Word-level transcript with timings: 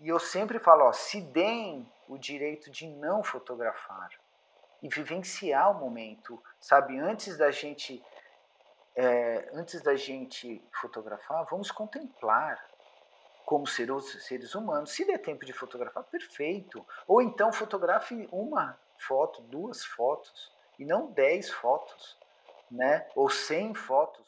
E 0.00 0.08
eu 0.08 0.18
sempre 0.18 0.58
falo, 0.58 0.84
ó, 0.84 0.92
se 0.92 1.20
deem 1.20 1.90
o 2.08 2.16
direito 2.16 2.70
de 2.70 2.86
não 2.86 3.22
fotografar 3.22 4.10
e 4.80 4.88
vivenciar 4.88 5.70
o 5.72 5.80
momento, 5.80 6.42
sabe? 6.60 6.98
Antes 6.98 7.36
da 7.36 7.50
gente, 7.50 8.02
é, 8.94 9.50
antes 9.52 9.82
da 9.82 9.96
gente 9.96 10.62
fotografar, 10.80 11.44
vamos 11.50 11.70
contemplar 11.70 12.64
como 13.44 13.66
seres 13.66 14.54
humanos. 14.54 14.90
Se 14.90 15.04
der 15.04 15.18
tempo 15.18 15.44
de 15.44 15.52
fotografar, 15.52 16.04
perfeito. 16.04 16.86
Ou 17.06 17.20
então 17.20 17.52
fotografe 17.52 18.28
uma 18.30 18.78
foto, 18.98 19.42
duas 19.42 19.84
fotos 19.84 20.52
e 20.78 20.84
não 20.84 21.10
dez 21.10 21.50
fotos, 21.50 22.16
né? 22.70 23.08
Ou 23.16 23.28
cem 23.28 23.74
fotos. 23.74 24.26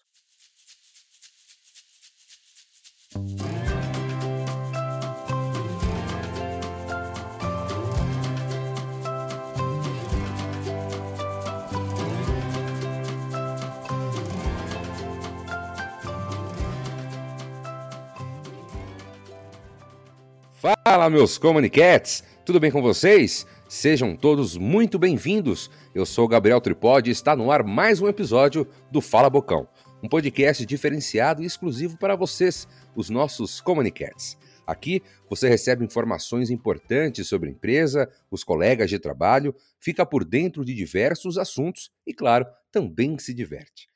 Fala, 20.61 21.09
meus 21.09 21.39
Comunicats! 21.39 22.23
Tudo 22.45 22.61
bem 22.61 22.71
com 22.71 22.83
vocês? 22.83 23.47
Sejam 23.67 24.15
todos 24.15 24.59
muito 24.59 24.99
bem-vindos. 24.99 25.71
Eu 25.95 26.05
sou 26.05 26.29
Gabriel 26.29 26.61
Tripod 26.61 27.09
e 27.09 27.13
está 27.13 27.35
no 27.35 27.51
ar 27.51 27.65
mais 27.65 27.99
um 27.99 28.07
episódio 28.07 28.69
do 28.93 29.01
Fala 29.01 29.31
Bocão, 29.31 29.67
um 30.03 30.09
podcast 30.09 30.67
diferenciado 30.67 31.43
e 31.43 31.47
exclusivo 31.47 31.97
para 31.97 32.15
vocês, 32.15 32.69
os 32.95 33.09
nossos 33.09 33.59
Comunicats. 33.59 34.37
Aqui 34.67 35.03
você 35.31 35.49
recebe 35.49 35.83
informações 35.83 36.51
importantes 36.51 37.27
sobre 37.27 37.49
a 37.49 37.53
empresa, 37.53 38.07
os 38.31 38.45
colegas 38.45 38.91
de 38.91 38.99
trabalho, 38.99 39.55
fica 39.79 40.05
por 40.05 40.27
dentro 40.27 40.63
de 40.63 40.75
diversos 40.75 41.39
assuntos 41.39 41.91
e, 42.07 42.13
claro, 42.13 42.45
também 42.71 43.19
se 43.19 43.33
diverte. 43.33 43.89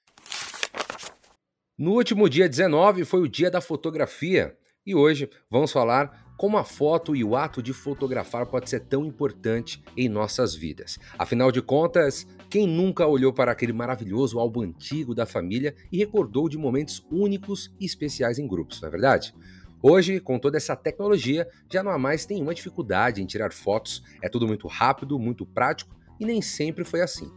No 1.76 1.92
último 1.92 2.26
dia 2.26 2.48
19 2.48 3.04
foi 3.04 3.20
o 3.20 3.28
dia 3.28 3.50
da 3.50 3.60
fotografia 3.60 4.56
e 4.86 4.94
hoje 4.94 5.30
vamos 5.50 5.72
falar 5.72 6.34
como 6.36 6.58
a 6.58 6.64
foto 6.64 7.14
e 7.14 7.22
o 7.22 7.36
ato 7.36 7.62
de 7.62 7.72
fotografar 7.72 8.46
pode 8.46 8.68
ser 8.68 8.80
tão 8.80 9.04
importante 9.04 9.82
em 9.96 10.08
nossas 10.08 10.54
vidas. 10.54 10.98
Afinal 11.16 11.52
de 11.52 11.62
contas, 11.62 12.26
quem 12.50 12.66
nunca 12.66 13.06
olhou 13.06 13.32
para 13.32 13.52
aquele 13.52 13.72
maravilhoso 13.72 14.38
álbum 14.38 14.62
antigo 14.62 15.14
da 15.14 15.26
família 15.26 15.74
e 15.92 15.98
recordou 15.98 16.48
de 16.48 16.58
momentos 16.58 17.06
únicos 17.10 17.72
e 17.80 17.86
especiais 17.86 18.38
em 18.38 18.48
grupos, 18.48 18.80
não 18.80 18.88
é 18.88 18.90
verdade? 18.90 19.34
Hoje, 19.80 20.18
com 20.18 20.38
toda 20.38 20.56
essa 20.56 20.74
tecnologia, 20.74 21.46
já 21.70 21.82
não 21.82 21.92
há 21.92 21.98
mais 21.98 22.26
nenhuma 22.26 22.54
dificuldade 22.54 23.22
em 23.22 23.26
tirar 23.26 23.52
fotos, 23.52 24.02
é 24.22 24.28
tudo 24.28 24.46
muito 24.46 24.66
rápido, 24.66 25.18
muito 25.18 25.46
prático 25.46 25.94
e 26.18 26.24
nem 26.24 26.40
sempre 26.40 26.84
foi 26.84 27.00
assim. 27.00 27.30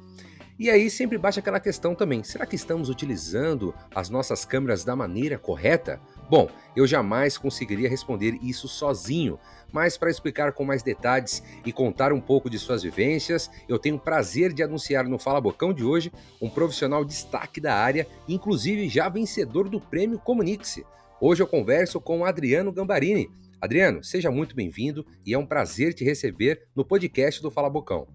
E 0.60 0.72
aí 0.72 0.90
sempre 0.90 1.20
bate 1.20 1.38
aquela 1.38 1.60
questão 1.60 1.94
também: 1.94 2.24
será 2.24 2.46
que 2.46 2.56
estamos 2.56 2.90
utilizando 2.90 3.76
as 3.94 4.10
nossas 4.10 4.44
câmeras 4.44 4.84
da 4.84 4.96
maneira 4.96 5.38
correta? 5.38 6.02
Bom, 6.30 6.50
eu 6.76 6.86
jamais 6.86 7.38
conseguiria 7.38 7.88
responder 7.88 8.38
isso 8.42 8.68
sozinho, 8.68 9.40
mas 9.72 9.98
para 9.98 10.10
explicar 10.10 10.52
com 10.52 10.66
mais 10.66 10.84
detalhes 10.84 11.42
e 11.66 11.72
contar 11.72 12.12
um 12.12 12.20
pouco 12.20 12.50
de 12.50 12.60
suas 12.60 12.84
vivências, 12.84 13.50
eu 13.68 13.80
tenho 13.80 13.96
o 13.96 14.00
prazer 14.00 14.52
de 14.52 14.62
anunciar 14.62 15.06
no 15.06 15.18
Fala 15.18 15.40
Bocão 15.40 15.74
de 15.74 15.86
hoje 15.86 16.12
um 16.42 16.50
profissional 16.50 17.06
destaque 17.06 17.62
da 17.62 17.76
área, 17.76 18.06
inclusive 18.28 18.90
já 18.90 19.08
vencedor 19.08 19.70
do 19.70 19.80
prêmio 19.80 20.20
Comunique-se. 20.20 20.86
Hoje 21.20 21.42
eu 21.42 21.48
converso 21.48 22.00
com 22.02 22.26
Adriano 22.26 22.74
Gambarini. 22.74 23.30
Adriano, 23.62 24.04
seja 24.04 24.30
muito 24.30 24.56
bem-vindo 24.56 25.06
e 25.26 25.34
é 25.34 25.38
um 25.38 25.46
prazer 25.46 25.94
te 25.94 26.04
receber 26.04 26.68
no 26.76 26.86
podcast 26.86 27.42
do 27.42 27.50
Fala 27.50 27.70
Bocão. 27.70 28.06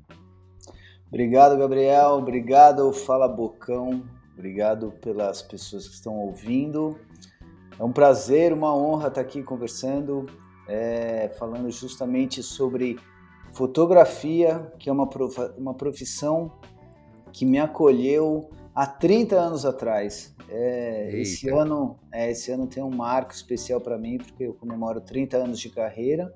Obrigado, 1.09 1.59
Gabriel. 1.59 2.11
Obrigado, 2.11 2.93
Fala 2.93 3.27
Bocão. 3.27 4.05
Obrigado 4.35 4.93
pelas 5.01 5.43
pessoas 5.43 5.89
que 5.89 5.95
estão 5.95 6.15
ouvindo. 6.15 6.99
É 7.79 7.85
um 7.85 7.93
prazer, 7.93 8.53
uma 8.53 8.75
honra 8.75 9.09
estar 9.09 9.21
aqui 9.21 9.43
conversando, 9.43 10.27
é, 10.69 11.31
falando 11.39 11.71
justamente 11.71 12.43
sobre 12.43 12.99
fotografia, 13.53 14.73
que 14.79 14.89
é 14.89 14.93
uma, 14.93 15.09
uma 15.57 15.75
profissão 15.75 16.53
que 17.33 17.45
me 17.45 17.59
acolheu 17.59 18.51
há 18.75 18.87
30 18.87 19.37
anos 19.37 19.65
atrás. 19.65 20.35
É, 20.49 21.11
esse, 21.15 21.49
ano, 21.49 21.99
é, 22.13 22.31
esse 22.31 22.51
ano 22.51 22.67
tem 22.67 22.83
um 22.83 22.91
marco 22.91 23.33
especial 23.33 23.81
para 23.81 23.97
mim, 23.97 24.19
porque 24.19 24.45
eu 24.45 24.55
comemoro 24.55 25.01
30 25.01 25.39
anos 25.39 25.59
de 25.59 25.71
carreira. 25.71 26.33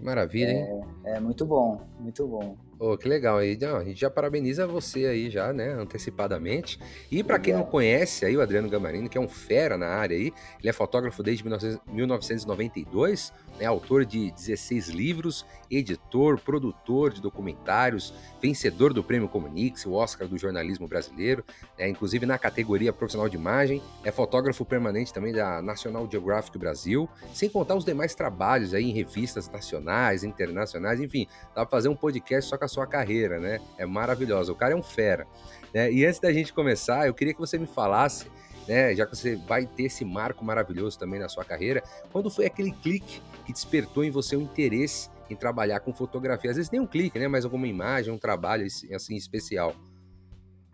Maravilha, 0.00 0.50
hein? 0.50 0.82
É, 1.04 1.16
é 1.16 1.20
muito 1.20 1.44
bom, 1.44 1.80
muito 2.00 2.26
bom. 2.26 2.56
Oh, 2.80 2.96
que 2.96 3.08
legal 3.08 3.38
aí. 3.38 3.58
a 3.60 3.82
gente 3.82 4.00
já 4.00 4.08
parabeniza 4.08 4.64
você 4.64 5.06
aí 5.06 5.28
já, 5.30 5.52
né, 5.52 5.72
antecipadamente. 5.72 6.78
E 7.10 7.24
para 7.24 7.36
quem 7.40 7.52
não 7.52 7.64
conhece 7.64 8.24
aí 8.24 8.36
o 8.36 8.40
Adriano 8.40 8.68
Gamarini, 8.68 9.08
que 9.08 9.18
é 9.18 9.20
um 9.20 9.26
fera 9.26 9.76
na 9.76 9.88
área 9.88 10.16
aí, 10.16 10.32
ele 10.60 10.68
é 10.68 10.72
fotógrafo 10.72 11.20
desde 11.20 11.42
1992, 11.42 13.32
né, 13.58 13.66
autor 13.66 14.04
de 14.04 14.30
16 14.30 14.90
livros, 14.90 15.44
editor, 15.68 16.38
produtor 16.38 17.12
de 17.12 17.20
documentários, 17.20 18.14
vencedor 18.40 18.94
do 18.94 19.02
Prêmio 19.02 19.28
Comunix, 19.28 19.84
o 19.84 19.94
Oscar 19.94 20.28
do 20.28 20.38
jornalismo 20.38 20.86
brasileiro, 20.86 21.44
né, 21.76 21.88
inclusive 21.88 22.26
na 22.26 22.38
categoria 22.38 22.92
profissional 22.92 23.28
de 23.28 23.36
imagem, 23.36 23.82
é 24.04 24.12
fotógrafo 24.12 24.64
permanente 24.64 25.12
também 25.12 25.32
da 25.32 25.60
National 25.60 26.08
Geographic 26.08 26.56
Brasil, 26.56 27.08
sem 27.34 27.48
contar 27.48 27.74
os 27.74 27.84
demais 27.84 28.14
trabalhos 28.14 28.72
aí 28.72 28.84
em 28.84 28.92
revistas 28.92 29.50
nacionais, 29.50 30.22
internacionais, 30.22 31.00
enfim, 31.00 31.26
dá 31.48 31.66
para 31.66 31.66
fazer 31.66 31.88
um 31.88 31.96
podcast 31.96 32.48
só 32.48 32.56
com 32.56 32.67
a 32.68 32.70
sua 32.70 32.86
carreira, 32.86 33.40
né? 33.40 33.60
É 33.76 33.84
maravilhosa. 33.84 34.52
O 34.52 34.54
cara 34.54 34.72
é 34.72 34.76
um 34.76 34.82
fera. 34.82 35.26
Né? 35.74 35.90
E 35.90 36.06
antes 36.06 36.20
da 36.20 36.32
gente 36.32 36.52
começar, 36.52 37.06
eu 37.06 37.14
queria 37.14 37.34
que 37.34 37.40
você 37.40 37.58
me 37.58 37.66
falasse, 37.66 38.30
né? 38.68 38.94
Já 38.94 39.06
que 39.06 39.16
você 39.16 39.36
vai 39.36 39.66
ter 39.66 39.84
esse 39.84 40.04
marco 40.04 40.44
maravilhoso 40.44 40.98
também 40.98 41.18
na 41.18 41.28
sua 41.28 41.44
carreira, 41.44 41.82
quando 42.12 42.30
foi 42.30 42.46
aquele 42.46 42.72
clique 42.72 43.20
que 43.44 43.52
despertou 43.52 44.04
em 44.04 44.10
você 44.10 44.36
o 44.36 44.42
interesse 44.42 45.10
em 45.30 45.36
trabalhar 45.36 45.80
com 45.80 45.92
fotografia? 45.92 46.50
Às 46.50 46.56
vezes 46.56 46.70
nem 46.70 46.80
um 46.80 46.86
clique, 46.86 47.18
né? 47.18 47.26
Mas 47.26 47.44
alguma 47.44 47.66
imagem, 47.66 48.12
um 48.12 48.18
trabalho 48.18 48.66
assim 48.66 49.16
especial. 49.16 49.74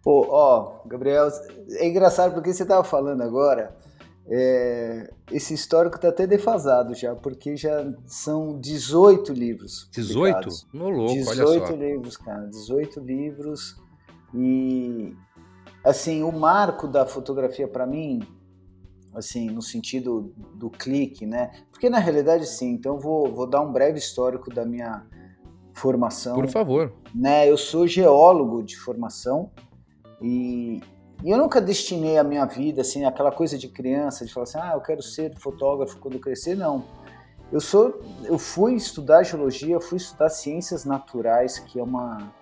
Pô, 0.02 0.26
ó, 0.28 0.82
Gabriel, 0.84 1.28
é 1.70 1.88
engraçado 1.88 2.34
porque 2.34 2.52
você 2.52 2.66
tava 2.66 2.84
falando 2.84 3.22
agora. 3.22 3.74
É, 4.26 5.12
esse 5.30 5.52
histórico 5.52 5.96
está 5.96 6.08
até 6.08 6.26
defasado 6.26 6.94
já, 6.94 7.14
porque 7.14 7.56
já 7.56 7.92
são 8.06 8.58
18 8.58 9.32
livros. 9.32 9.88
18? 9.92 10.48
No 10.72 10.88
louco, 10.88 11.12
18 11.12 11.50
olha 11.50 11.66
só. 11.66 11.72
livros, 11.74 12.16
cara. 12.16 12.46
18 12.46 13.00
livros. 13.00 13.76
E, 14.34 15.14
assim, 15.84 16.22
o 16.22 16.32
marco 16.32 16.88
da 16.88 17.04
fotografia 17.04 17.68
para 17.68 17.86
mim, 17.86 18.22
assim, 19.14 19.50
no 19.50 19.60
sentido 19.60 20.32
do 20.54 20.70
clique, 20.70 21.26
né? 21.26 21.50
Porque 21.70 21.90
na 21.90 21.98
realidade, 21.98 22.46
sim. 22.46 22.70
Então, 22.70 22.98
vou, 22.98 23.30
vou 23.30 23.46
dar 23.46 23.60
um 23.60 23.72
breve 23.72 23.98
histórico 23.98 24.52
da 24.52 24.64
minha 24.64 25.06
formação. 25.74 26.34
Por 26.34 26.48
favor. 26.48 26.94
Né? 27.14 27.50
Eu 27.50 27.58
sou 27.58 27.86
geólogo 27.86 28.62
de 28.62 28.76
formação 28.76 29.50
e, 30.22 30.80
e 31.22 31.30
eu 31.30 31.38
nunca 31.38 31.60
destinei 31.60 32.18
a 32.18 32.24
minha 32.24 32.44
vida, 32.44 32.82
assim, 32.82 33.04
aquela 33.04 33.30
coisa 33.30 33.56
de 33.56 33.68
criança, 33.68 34.24
de 34.24 34.32
falar 34.32 34.44
assim, 34.44 34.58
ah, 34.58 34.72
eu 34.74 34.80
quero 34.80 35.02
ser 35.02 35.34
fotógrafo 35.38 35.98
quando 35.98 36.18
crescer, 36.18 36.56
não. 36.56 36.84
Eu 37.52 37.60
sou, 37.60 38.00
eu 38.24 38.38
fui 38.38 38.74
estudar 38.74 39.22
geologia, 39.22 39.78
fui 39.80 39.96
estudar 39.96 40.28
ciências 40.28 40.84
naturais, 40.84 41.58
que 41.58 41.78
é 41.78 41.82
uma 41.82 42.32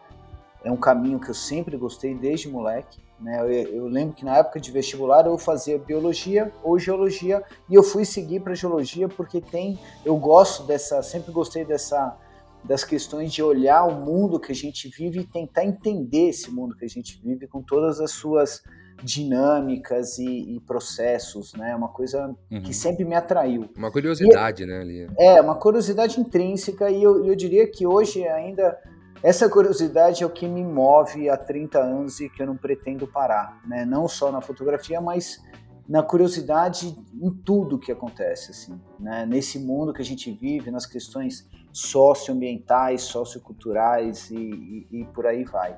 é 0.64 0.70
um 0.70 0.76
caminho 0.76 1.18
que 1.18 1.28
eu 1.28 1.34
sempre 1.34 1.76
gostei 1.76 2.14
desde 2.14 2.48
moleque. 2.48 3.00
Né? 3.18 3.40
Eu, 3.40 3.50
eu, 3.50 3.86
lembro 3.88 4.14
que 4.14 4.24
na 4.24 4.38
época 4.38 4.60
de 4.60 4.70
vestibular 4.70 5.26
eu 5.26 5.38
fazia 5.38 5.78
biologia 5.78 6.52
ou 6.62 6.78
geologia 6.78 7.42
e 7.68 7.74
eu 7.74 7.82
fui 7.82 8.04
seguir 8.04 8.40
para 8.40 8.54
geologia 8.54 9.08
porque 9.08 9.40
tem, 9.40 9.78
eu 10.04 10.16
gosto 10.16 10.64
dessa, 10.64 11.02
sempre 11.02 11.32
gostei 11.32 11.64
dessa 11.64 12.16
das 12.64 12.84
questões 12.84 13.32
de 13.32 13.42
olhar 13.42 13.84
o 13.84 14.04
mundo 14.04 14.38
que 14.38 14.52
a 14.52 14.54
gente 14.54 14.88
vive 14.88 15.20
e 15.20 15.26
tentar 15.26 15.64
entender 15.64 16.28
esse 16.28 16.50
mundo 16.50 16.76
que 16.76 16.84
a 16.84 16.88
gente 16.88 17.20
vive 17.22 17.46
com 17.46 17.62
todas 17.62 18.00
as 18.00 18.12
suas 18.12 18.62
dinâmicas 19.02 20.18
e, 20.18 20.56
e 20.56 20.60
processos, 20.60 21.54
né? 21.54 21.74
Uma 21.74 21.88
coisa 21.88 22.34
uhum. 22.50 22.62
que 22.62 22.72
sempre 22.72 23.04
me 23.04 23.14
atraiu. 23.14 23.68
Uma 23.76 23.90
curiosidade, 23.90 24.62
e, 24.62 24.66
né? 24.66 24.78
Ali. 24.80 25.06
É, 25.18 25.40
uma 25.40 25.56
curiosidade 25.56 26.20
intrínseca 26.20 26.88
e 26.90 27.02
eu, 27.02 27.26
eu 27.26 27.34
diria 27.34 27.66
que 27.66 27.86
hoje 27.86 28.26
ainda 28.26 28.78
essa 29.22 29.48
curiosidade 29.48 30.22
é 30.22 30.26
o 30.26 30.30
que 30.30 30.48
me 30.48 30.64
move 30.64 31.28
há 31.28 31.36
30 31.36 31.78
anos 31.78 32.20
e 32.20 32.28
que 32.28 32.42
eu 32.42 32.46
não 32.46 32.56
pretendo 32.56 33.06
parar, 33.06 33.60
né? 33.66 33.84
Não 33.84 34.08
só 34.08 34.30
na 34.30 34.40
fotografia, 34.40 35.00
mas 35.00 35.40
na 35.88 36.02
curiosidade 36.02 36.96
em 37.14 37.30
tudo 37.30 37.78
que 37.78 37.90
acontece, 37.90 38.50
assim, 38.50 38.80
né? 38.98 39.26
Nesse 39.26 39.58
mundo 39.58 39.92
que 39.92 40.02
a 40.02 40.04
gente 40.04 40.30
vive, 40.30 40.70
nas 40.70 40.86
questões 40.86 41.48
socioambientais, 41.72 43.02
socioculturais 43.02 44.30
e, 44.30 44.36
e, 44.36 44.86
e 45.00 45.04
por 45.06 45.26
aí 45.26 45.44
vai. 45.44 45.76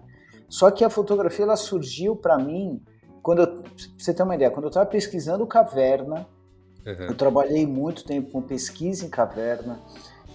Só 0.48 0.70
que 0.70 0.84
a 0.84 0.90
fotografia 0.90 1.44
ela 1.44 1.56
surgiu 1.56 2.16
para 2.16 2.38
mim 2.38 2.82
quando 3.22 3.40
eu, 3.40 3.46
pra 3.46 3.72
você 3.96 4.12
ter 4.12 4.22
uma 4.22 4.34
ideia, 4.34 4.50
quando 4.50 4.64
eu 4.64 4.68
estava 4.68 4.84
pesquisando 4.84 5.46
caverna, 5.46 6.28
uhum. 6.84 7.06
eu 7.06 7.14
trabalhei 7.14 7.66
muito 7.66 8.04
tempo 8.04 8.30
com 8.30 8.42
pesquisa 8.42 9.06
em 9.06 9.08
caverna 9.08 9.80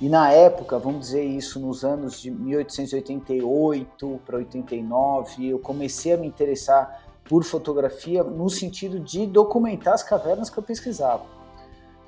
E 0.01 0.09
na 0.09 0.31
época, 0.31 0.79
vamos 0.79 1.01
dizer 1.01 1.23
isso, 1.23 1.59
nos 1.59 1.83
anos 1.83 2.19
de 2.19 2.31
1888 2.31 4.21
para 4.25 4.37
89, 4.37 5.49
eu 5.49 5.59
comecei 5.59 6.13
a 6.13 6.17
me 6.17 6.25
interessar 6.25 7.03
por 7.25 7.43
fotografia 7.43 8.23
no 8.23 8.49
sentido 8.49 8.99
de 8.99 9.27
documentar 9.27 9.93
as 9.93 10.01
cavernas 10.01 10.49
que 10.49 10.57
eu 10.57 10.63
pesquisava. 10.63 11.23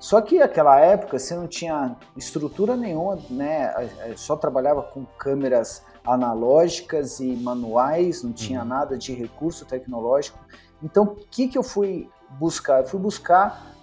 Só 0.02 0.20
que 0.20 0.40
naquela 0.40 0.80
época 0.80 1.20
você 1.20 1.36
não 1.36 1.48
tinha 1.48 1.96
estrutura 2.18 2.76
nenhuma, 2.76 3.20
né? 3.30 3.72
Só 4.16 4.36
trabalhava 4.36 4.82
com 4.82 5.06
câmeras 5.06 5.86
analógicas 6.04 7.20
e 7.20 7.36
manuais, 7.36 8.24
não 8.24 8.34
tinha 8.34 8.62
uhum. 8.62 8.68
nada 8.68 8.98
de 8.98 9.14
recurso 9.14 9.64
tecnológico. 9.64 10.40
Então, 10.82 11.04
o 11.04 11.16
que, 11.16 11.48
que 11.48 11.56
eu 11.56 11.62
fui 11.62 12.10
buscar? 12.32 12.80
Eu 12.80 12.88
fui 12.88 13.00
buscar 13.00 13.76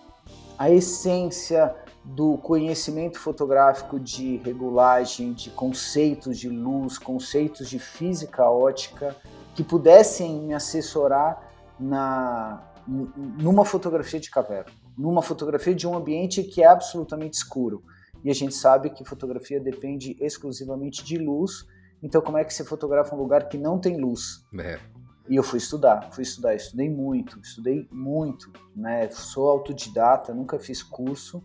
a 0.58 0.68
essência 0.68 1.72
do 2.02 2.36
conhecimento 2.38 3.20
fotográfico 3.20 4.00
de 4.00 4.38
regulagem, 4.38 5.32
de 5.32 5.50
conceitos 5.50 6.36
de 6.36 6.48
luz, 6.48 6.98
conceitos 6.98 7.70
de 7.70 7.78
física 7.78 8.50
ótica, 8.50 9.14
que 9.54 9.62
pudessem 9.62 10.40
me 10.40 10.52
assessorar 10.52 11.40
na, 11.78 12.60
numa 12.88 13.64
fotografia 13.64 14.18
de 14.18 14.28
caverna 14.32 14.87
numa 14.98 15.22
fotografia 15.22 15.74
de 15.74 15.86
um 15.86 15.96
ambiente 15.96 16.42
que 16.42 16.62
é 16.62 16.66
absolutamente 16.66 17.36
escuro. 17.36 17.84
E 18.24 18.30
a 18.30 18.34
gente 18.34 18.54
sabe 18.54 18.90
que 18.90 19.04
fotografia 19.04 19.60
depende 19.60 20.16
exclusivamente 20.20 21.04
de 21.04 21.16
luz. 21.16 21.64
Então, 22.02 22.20
como 22.20 22.36
é 22.36 22.44
que 22.44 22.52
você 22.52 22.64
fotografa 22.64 23.14
um 23.14 23.18
lugar 23.18 23.48
que 23.48 23.56
não 23.56 23.78
tem 23.78 24.00
luz? 24.00 24.44
É. 24.58 24.80
E 25.28 25.36
eu 25.36 25.42
fui 25.42 25.58
estudar, 25.58 26.10
fui 26.10 26.22
estudar, 26.22 26.54
estudei 26.54 26.90
muito, 26.90 27.38
estudei 27.40 27.86
muito, 27.92 28.50
né? 28.74 29.08
Sou 29.10 29.48
autodidata, 29.48 30.34
nunca 30.34 30.58
fiz 30.58 30.82
curso 30.82 31.44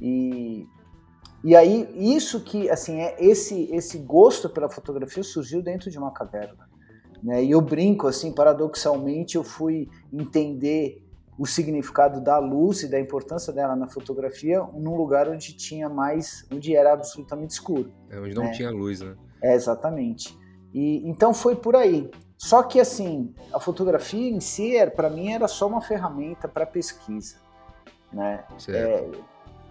e 0.00 0.66
e 1.44 1.54
aí 1.54 1.88
isso 2.16 2.42
que 2.42 2.68
assim 2.68 3.00
é 3.00 3.14
esse 3.22 3.70
esse 3.70 3.98
gosto 3.98 4.48
pela 4.48 4.68
fotografia 4.68 5.22
surgiu 5.22 5.62
dentro 5.62 5.90
de 5.90 5.98
uma 5.98 6.10
caverna, 6.10 6.68
né? 7.22 7.44
E 7.44 7.50
eu 7.50 7.60
brinco 7.60 8.08
assim, 8.08 8.32
paradoxalmente 8.32 9.36
eu 9.36 9.44
fui 9.44 9.90
entender 10.10 11.06
o 11.38 11.46
significado 11.46 12.20
da 12.20 12.38
luz 12.38 12.82
e 12.82 12.88
da 12.88 12.98
importância 12.98 13.52
dela 13.52 13.76
na 13.76 13.86
fotografia 13.86 14.60
num 14.74 14.96
lugar 14.96 15.28
onde 15.28 15.52
tinha 15.54 15.88
mais, 15.88 16.44
onde 16.52 16.74
era 16.74 16.92
absolutamente 16.92 17.52
escuro. 17.52 17.92
É, 18.10 18.18
onde 18.18 18.34
não 18.34 18.44
né? 18.44 18.50
tinha 18.50 18.70
luz, 18.70 19.00
né? 19.00 19.14
É, 19.42 19.54
exatamente. 19.54 20.36
E 20.74 21.08
então 21.08 21.32
foi 21.32 21.54
por 21.54 21.76
aí. 21.76 22.10
Só 22.36 22.62
que 22.62 22.80
assim, 22.80 23.32
a 23.52 23.60
fotografia 23.60 24.28
em 24.28 24.40
si, 24.40 24.74
para 24.94 25.08
mim, 25.08 25.32
era 25.32 25.46
só 25.46 25.68
uma 25.68 25.80
ferramenta 25.80 26.48
para 26.48 26.66
pesquisa, 26.66 27.36
né? 28.12 28.44
É, 28.68 29.08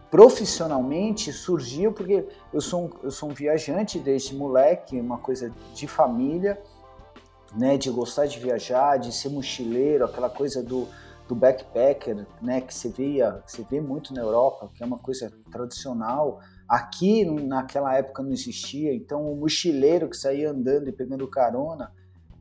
profissionalmente 0.09 1.33
surgiu 1.33 1.91
porque 1.91 2.25
eu 2.53 2.61
sou 2.61 2.85
um, 2.85 2.89
eu 3.03 3.11
sou 3.11 3.29
um 3.29 3.33
viajante 3.33 3.99
desde 3.99 4.33
moleque, 4.33 4.99
uma 4.99 5.17
coisa 5.17 5.53
de 5.73 5.87
família, 5.87 6.61
né? 7.53 7.77
De 7.77 7.89
gostar 7.89 8.25
de 8.25 8.39
viajar, 8.39 8.97
de 8.97 9.13
ser 9.13 9.29
mochileiro, 9.29 10.05
aquela 10.05 10.29
coisa 10.29 10.63
do 10.63 10.87
do 11.27 11.35
backpacker, 11.35 12.25
né, 12.41 12.61
que 12.61 12.73
se 12.73 12.89
via, 12.89 13.41
que 13.45 13.51
se 13.51 13.63
vê 13.69 13.81
muito 13.81 14.13
na 14.13 14.21
Europa, 14.21 14.69
que 14.73 14.81
é 14.81 14.85
uma 14.85 14.97
coisa 14.97 15.31
tradicional. 15.51 16.39
Aqui 16.67 17.25
naquela 17.25 17.95
época 17.95 18.23
não 18.23 18.31
existia, 18.31 18.93
então 18.93 19.31
o 19.31 19.35
mochileiro 19.35 20.09
que 20.09 20.17
saía 20.17 20.51
andando 20.51 20.89
e 20.89 20.91
pegando 20.91 21.27
carona 21.27 21.91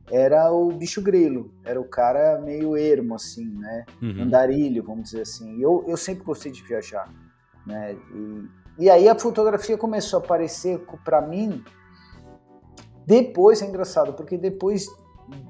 era 0.09 0.51
o 0.51 0.69
bicho 0.71 1.01
grilo, 1.01 1.53
era 1.65 1.79
o 1.79 1.83
cara 1.83 2.39
meio 2.39 2.77
ermo 2.77 3.15
assim, 3.15 3.45
né, 3.45 3.85
uhum. 4.01 4.23
andarilho, 4.23 4.83
vamos 4.83 5.05
dizer 5.05 5.21
assim. 5.21 5.61
Eu, 5.61 5.83
eu 5.85 5.97
sempre 5.97 6.23
gostei 6.23 6.51
de 6.51 6.63
viajar, 6.63 7.13
né, 7.65 7.93
e, 7.93 8.85
e 8.85 8.89
aí 8.89 9.09
a 9.09 9.19
fotografia 9.19 9.77
começou 9.77 10.19
a 10.19 10.23
aparecer 10.23 10.79
para 11.03 11.21
mim. 11.21 11.63
Depois 13.05 13.61
é 13.61 13.65
engraçado, 13.65 14.13
porque 14.13 14.37
depois 14.37 14.87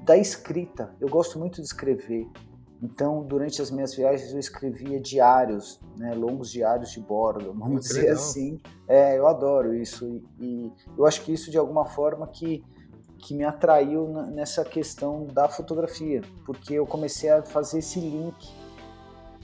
da 0.04 0.16
escrita, 0.16 0.94
eu 1.00 1.08
gosto 1.08 1.38
muito 1.38 1.56
de 1.56 1.66
escrever. 1.66 2.26
Então, 2.82 3.22
durante 3.24 3.60
as 3.60 3.70
minhas 3.70 3.94
viagens, 3.94 4.32
eu 4.32 4.38
escrevia 4.38 5.00
diários, 5.00 5.80
né, 5.96 6.14
longos 6.14 6.50
diários 6.50 6.92
de 6.92 7.00
bordo, 7.00 7.46
vamos 7.46 7.68
Muito 7.68 7.82
dizer 7.82 8.02
legal. 8.02 8.16
assim. 8.16 8.60
É, 8.86 9.18
eu 9.18 9.26
adoro 9.26 9.74
isso 9.74 10.22
e, 10.40 10.70
eu 10.96 11.04
acho 11.04 11.22
que 11.22 11.32
isso 11.32 11.50
de 11.50 11.58
alguma 11.58 11.84
forma 11.84 12.26
que 12.26 12.64
que 13.18 13.34
me 13.34 13.44
atraiu 13.44 14.06
nessa 14.30 14.64
questão 14.64 15.26
da 15.26 15.48
fotografia, 15.48 16.22
porque 16.46 16.74
eu 16.74 16.86
comecei 16.86 17.28
a 17.28 17.42
fazer 17.42 17.80
esse 17.80 17.98
link. 17.98 18.48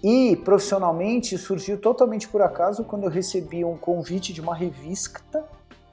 E 0.02 0.36
profissionalmente 0.36 1.36
surgiu 1.36 1.76
totalmente 1.80 2.28
por 2.28 2.40
acaso 2.40 2.84
quando 2.84 3.04
eu 3.04 3.10
recebi 3.10 3.64
um 3.64 3.76
convite 3.76 4.32
de 4.32 4.40
uma 4.40 4.54
revista 4.54 5.44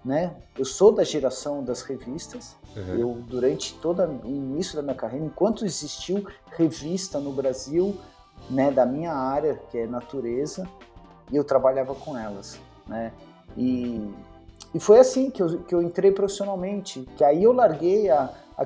né? 0.03 0.35
Eu 0.57 0.65
sou 0.65 0.91
da 0.91 1.03
geração 1.03 1.63
das 1.63 1.81
revistas. 1.81 2.55
Uhum. 2.75 2.97
Eu 2.97 3.13
durante 3.27 3.73
todo 3.75 4.01
o 4.01 4.27
início 4.27 4.75
da 4.75 4.81
minha 4.81 4.95
carreira, 4.95 5.25
enquanto 5.25 5.65
existiu 5.65 6.25
revista 6.51 7.19
no 7.19 7.31
Brasil, 7.31 7.95
né, 8.49 8.71
da 8.71 8.85
minha 8.85 9.13
área, 9.13 9.59
que 9.69 9.77
é 9.77 9.87
natureza, 9.87 10.67
eu 11.31 11.43
trabalhava 11.43 11.93
com 11.95 12.17
elas, 12.17 12.59
né? 12.87 13.11
E, 13.57 14.09
e 14.73 14.79
foi 14.79 14.99
assim 14.99 15.29
que 15.29 15.41
eu, 15.41 15.59
que 15.59 15.75
eu 15.75 15.81
entrei 15.81 16.11
profissionalmente, 16.11 17.07
que 17.17 17.23
aí 17.23 17.43
eu 17.43 17.51
larguei 17.51 18.09
a, 18.09 18.33
a, 18.57 18.63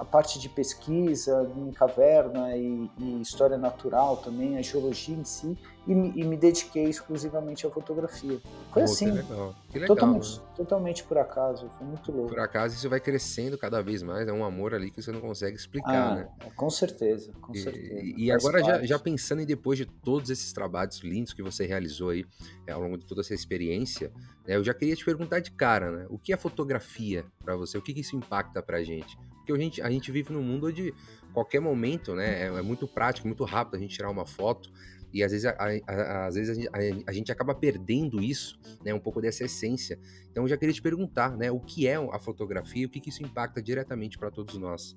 a, 0.00 0.04
parte 0.04 0.38
de 0.38 0.48
pesquisa 0.48 1.50
em 1.56 1.70
caverna 1.70 2.56
e, 2.56 2.90
e, 2.98 3.20
história 3.20 3.56
natural 3.56 4.18
também, 4.18 4.58
a 4.58 4.62
geologia 4.62 5.16
em 5.16 5.24
si, 5.24 5.56
e 5.88 5.94
me, 5.94 6.12
e 6.14 6.22
me 6.22 6.36
dediquei 6.36 6.84
exclusivamente 6.84 7.66
à 7.66 7.70
fotografia. 7.70 8.38
Foi 8.70 8.82
assim. 8.82 9.06
Que 9.06 9.22
legal. 9.22 9.54
Que 9.70 9.78
legal, 9.78 9.96
totalmente, 9.96 10.38
né? 10.38 10.46
totalmente 10.54 11.04
por 11.04 11.16
acaso, 11.16 11.70
foi 11.78 11.86
muito 11.86 12.12
louco. 12.12 12.28
Por 12.28 12.40
acaso 12.40 12.74
isso 12.74 12.90
vai 12.90 13.00
crescendo 13.00 13.56
cada 13.56 13.82
vez 13.82 14.02
mais, 14.02 14.28
é 14.28 14.32
um 14.32 14.44
amor 14.44 14.74
ali 14.74 14.90
que 14.90 15.00
você 15.00 15.10
não 15.10 15.20
consegue 15.22 15.56
explicar, 15.56 16.12
ah, 16.12 16.14
né? 16.14 16.28
Com 16.54 16.68
certeza, 16.68 17.32
com 17.40 17.54
e, 17.54 17.58
certeza. 17.58 17.94
E, 18.02 18.30
agora 18.30 18.62
já, 18.62 18.84
já, 18.84 18.98
pensando 18.98 19.40
em 19.40 19.46
depois 19.46 19.78
de 19.78 19.86
todos 19.86 20.28
esses 20.28 20.52
trabalhos 20.52 20.98
lindos 20.98 21.32
que 21.32 21.42
você 21.42 21.64
realizou 21.64 22.10
aí 22.10 22.26
é, 22.66 22.72
ao 22.72 22.82
longo 22.82 22.98
de 22.98 23.06
toda 23.06 23.22
essa 23.22 23.32
experiência, 23.32 24.12
né, 24.46 24.56
eu 24.56 24.64
já 24.64 24.74
queria 24.74 24.94
te 24.94 25.06
perguntar 25.06 25.40
de 25.40 25.50
cara, 25.52 25.90
né? 25.90 26.06
O 26.10 26.18
que 26.18 26.34
é 26.34 26.36
fotografia 26.36 27.24
para 27.42 27.56
você? 27.56 27.78
O 27.78 27.82
que, 27.82 27.94
que 27.94 28.00
isso 28.00 28.14
impacta 28.14 28.62
pra 28.62 28.82
gente? 28.82 29.16
Porque 29.38 29.52
a 29.52 29.56
gente, 29.56 29.80
a 29.80 29.90
gente 29.90 30.12
vive 30.12 30.34
num 30.34 30.42
mundo 30.42 30.66
onde 30.66 30.92
qualquer 31.32 31.60
momento, 31.60 32.14
né, 32.14 32.42
é, 32.42 32.46
é 32.46 32.62
muito 32.62 32.86
prático, 32.86 33.26
muito 33.26 33.44
rápido 33.44 33.76
a 33.76 33.78
gente 33.78 33.94
tirar 33.94 34.10
uma 34.10 34.26
foto 34.26 34.70
e 35.12 35.22
às 35.22 35.32
vezes, 35.32 35.46
a, 35.46 35.56
a, 35.86 36.26
às 36.26 36.34
vezes 36.34 36.66
a, 36.68 36.78
a, 37.06 37.12
gente 37.12 37.32
acaba 37.32 37.54
perdendo 37.54 38.20
isso, 38.22 38.58
né, 38.84 38.92
um 38.92 39.00
pouco 39.00 39.20
dessa 39.20 39.44
essência. 39.44 39.98
Então 40.30 40.44
eu 40.44 40.48
já 40.48 40.56
queria 40.56 40.74
te 40.74 40.82
perguntar, 40.82 41.36
né, 41.36 41.50
o 41.50 41.60
que 41.60 41.86
é 41.86 41.96
a 41.96 42.18
fotografia 42.18 42.82
e 42.82 42.86
o 42.86 42.90
que, 42.90 43.00
que 43.00 43.08
isso 43.08 43.22
impacta 43.22 43.62
diretamente 43.62 44.18
para 44.18 44.30
todos 44.30 44.56
nós? 44.58 44.96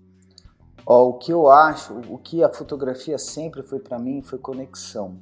Ó, 0.86 1.10
o 1.10 1.14
que 1.14 1.32
eu 1.32 1.50
acho, 1.50 1.94
o 2.10 2.18
que 2.18 2.44
a 2.44 2.50
fotografia 2.50 3.18
sempre 3.18 3.62
foi 3.64 3.80
para 3.80 4.00
mim 4.00 4.22
foi 4.22 4.40
conexão. 4.40 5.20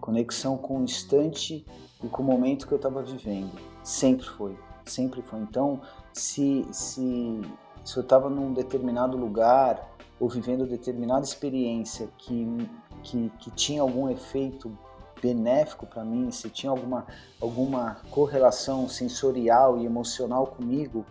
Conexão 0.00 0.58
com 0.58 0.80
o 0.80 0.84
instante 0.84 1.64
e 2.02 2.08
com 2.08 2.22
o 2.22 2.26
momento 2.26 2.66
que 2.66 2.72
eu 2.72 2.76
estava 2.76 3.02
vivendo. 3.02 3.52
Sempre 3.82 4.26
foi, 4.26 4.56
sempre 4.84 5.22
foi. 5.22 5.40
Então, 5.40 5.80
se, 6.12 6.66
se 6.70 7.40
se 7.84 7.98
eu 7.98 8.02
estava 8.02 8.30
num 8.30 8.52
determinado 8.52 9.16
lugar 9.16 9.94
ou 10.18 10.28
vivendo 10.28 10.66
determinada 10.66 11.24
experiência 11.24 12.08
que, 12.16 12.68
que, 13.04 13.30
que 13.38 13.50
tinha 13.50 13.82
algum 13.82 14.08
efeito 14.08 14.76
benéfico 15.22 15.86
para 15.86 16.04
mim, 16.04 16.30
se 16.30 16.50
tinha 16.50 16.70
alguma, 16.70 17.06
alguma 17.40 17.96
correlação 18.10 18.88
sensorial 18.88 19.78
e 19.78 19.86
emocional 19.86 20.48
comigo, 20.48 21.06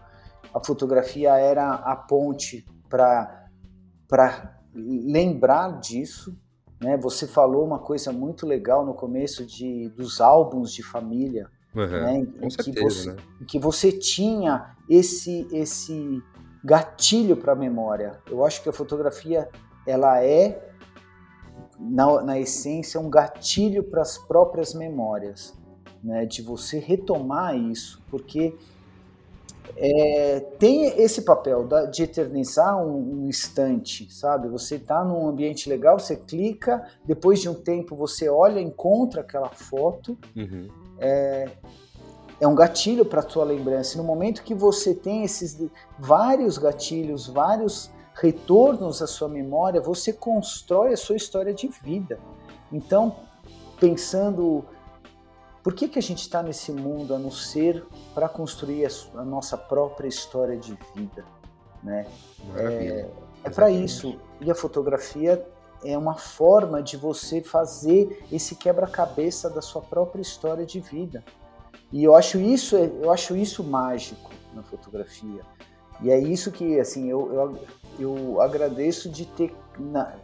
a 0.53 0.63
fotografia 0.63 1.35
era 1.37 1.73
a 1.73 1.95
ponte 1.95 2.65
para 2.87 3.47
lembrar 4.75 5.79
disso. 5.79 6.37
Né? 6.79 6.95
Você 6.97 7.25
falou 7.25 7.65
uma 7.65 7.79
coisa 7.79 8.11
muito 8.11 8.45
legal 8.45 8.85
no 8.85 8.93
começo 8.93 9.45
de, 9.45 9.89
dos 9.89 10.21
álbuns 10.21 10.71
de 10.71 10.83
família, 10.83 11.49
uhum, 11.73 11.87
né? 11.87 12.17
em, 12.19 12.49
certeza, 12.49 12.63
que 12.63 12.81
você, 12.81 13.09
né? 13.09 13.15
em 13.41 13.45
que 13.45 13.59
você 13.59 13.91
tinha 13.91 14.75
esse, 14.87 15.47
esse 15.51 16.21
gatilho 16.63 17.35
para 17.35 17.53
a 17.53 17.55
memória. 17.55 18.19
Eu 18.29 18.45
acho 18.45 18.61
que 18.61 18.69
a 18.69 18.73
fotografia 18.73 19.49
ela 19.87 20.23
é 20.23 20.72
na, 21.83 22.21
na 22.21 22.39
essência 22.39 22.99
um 22.99 23.09
gatilho 23.09 23.83
para 23.83 24.01
as 24.01 24.17
próprias 24.17 24.73
memórias, 24.73 25.53
né? 26.03 26.25
De 26.25 26.41
você 26.41 26.79
retomar 26.79 27.55
isso, 27.57 28.01
porque 28.09 28.55
é, 29.75 30.39
tem 30.59 30.85
esse 31.01 31.23
papel 31.23 31.65
da, 31.65 31.85
de 31.85 32.03
eternizar 32.03 32.77
um, 32.83 33.23
um, 33.23 33.27
instante, 33.27 34.11
sabe? 34.13 34.47
Você 34.49 34.75
está 34.75 35.03
num 35.03 35.27
ambiente 35.27 35.69
legal, 35.69 35.97
você 35.99 36.15
clica, 36.15 36.85
depois 37.05 37.41
de 37.41 37.49
um 37.49 37.55
tempo 37.55 37.95
você 37.95 38.29
olha, 38.29 38.59
encontra 38.59 39.21
aquela 39.21 39.49
foto. 39.49 40.17
Uhum. 40.35 40.67
É, 40.99 41.49
é 42.39 42.47
um 42.47 42.55
gatilho 42.55 43.05
para 43.05 43.21
a 43.21 43.29
sua 43.29 43.45
lembrança. 43.45 43.95
E 43.95 43.97
no 43.97 44.03
momento 44.03 44.43
que 44.43 44.53
você 44.53 44.93
tem 44.93 45.23
esses 45.23 45.57
vários 45.97 46.57
gatilhos, 46.57 47.27
vários 47.27 47.89
retornos 48.13 49.01
à 49.01 49.07
sua 49.07 49.27
memória, 49.27 49.81
você 49.81 50.13
constrói 50.13 50.93
a 50.93 50.97
sua 50.97 51.15
história 51.15 51.53
de 51.53 51.67
vida. 51.67 52.19
Então, 52.71 53.15
pensando 53.79 54.65
por 55.63 55.73
que, 55.73 55.87
que 55.87 55.97
a 55.97 56.01
gente 56.01 56.19
está 56.19 56.43
nesse 56.43 56.71
mundo 56.71 57.15
a 57.15 57.19
não 57.19 57.31
ser 57.31 57.85
para 58.13 58.27
construir 58.27 58.85
a, 58.85 58.89
a, 59.19 59.23
nossa 59.23 59.57
própria 59.57 60.07
história 60.07 60.57
de 60.57 60.77
vida, 60.93 61.23
né? 61.81 62.05
Maravilha. 62.49 63.09
É, 63.43 63.47
é 63.47 63.49
para 63.49 63.71
isso. 63.71 64.19
E 64.41 64.51
a 64.51 64.55
fotografia 64.55 65.45
é 65.83 65.97
uma 65.97 66.15
forma 66.15 66.83
de 66.83 66.97
você 66.97 67.41
fazer 67.41 68.25
esse 68.31 68.55
quebra-cabeça 68.55 69.49
da 69.49 69.61
sua 69.61 69.81
própria 69.81 70.21
história 70.21 70.65
de 70.65 70.79
vida. 70.79 71.23
E 71.91 72.03
eu 72.03 72.15
acho 72.15 72.39
isso, 72.39 72.75
eu 72.75 73.11
acho 73.11 73.35
isso 73.35 73.63
mágico 73.63 74.31
na 74.53 74.63
fotografia. 74.63 75.43
E 76.01 76.11
é 76.11 76.19
isso 76.19 76.51
que, 76.51 76.79
assim, 76.79 77.09
eu, 77.09 77.33
eu, 77.33 77.59
eu 77.99 78.41
agradeço 78.41 79.09
de 79.09 79.25
ter 79.25 79.55
na, 79.79 80.15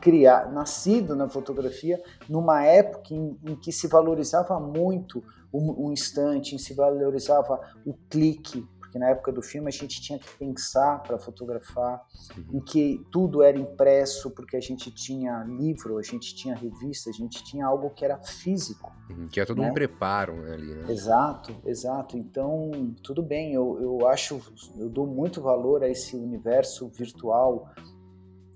criar, 0.00 0.50
nascido 0.50 1.14
na 1.14 1.28
fotografia 1.28 2.02
numa 2.28 2.64
época 2.64 3.14
em, 3.14 3.38
em 3.44 3.56
que 3.56 3.70
se 3.70 3.86
valorizava 3.86 4.58
muito 4.58 5.22
o, 5.52 5.86
o 5.86 5.92
instante, 5.92 6.58
se 6.58 6.74
valorizava 6.74 7.60
o 7.84 7.94
clique, 8.08 8.66
porque 8.88 8.98
na 8.98 9.10
época 9.10 9.30
do 9.30 9.42
filme 9.42 9.68
a 9.68 9.70
gente 9.70 10.00
tinha 10.00 10.18
que 10.18 10.28
pensar 10.38 11.02
para 11.02 11.18
fotografar, 11.18 12.02
em 12.50 12.58
que 12.58 13.04
tudo 13.10 13.42
era 13.42 13.58
impresso, 13.58 14.30
porque 14.30 14.56
a 14.56 14.60
gente 14.60 14.90
tinha 14.90 15.44
livro, 15.44 15.98
a 15.98 16.02
gente 16.02 16.34
tinha 16.34 16.54
revista, 16.54 17.10
a 17.10 17.12
gente 17.12 17.44
tinha 17.44 17.66
algo 17.66 17.90
que 17.90 18.02
era 18.02 18.18
físico. 18.18 18.90
Uhum, 19.10 19.28
que 19.28 19.40
é 19.40 19.44
todo 19.44 19.60
né? 19.60 19.70
um 19.70 19.74
preparo 19.74 20.36
né, 20.40 20.54
ali, 20.54 20.74
né? 20.74 20.90
Exato, 20.90 21.54
exato. 21.66 22.16
Então, 22.16 22.94
tudo 23.02 23.22
bem, 23.22 23.52
eu, 23.52 23.78
eu 23.78 24.08
acho, 24.08 24.40
eu 24.78 24.88
dou 24.88 25.06
muito 25.06 25.42
valor 25.42 25.84
a 25.84 25.88
esse 25.88 26.16
universo 26.16 26.88
virtual, 26.88 27.70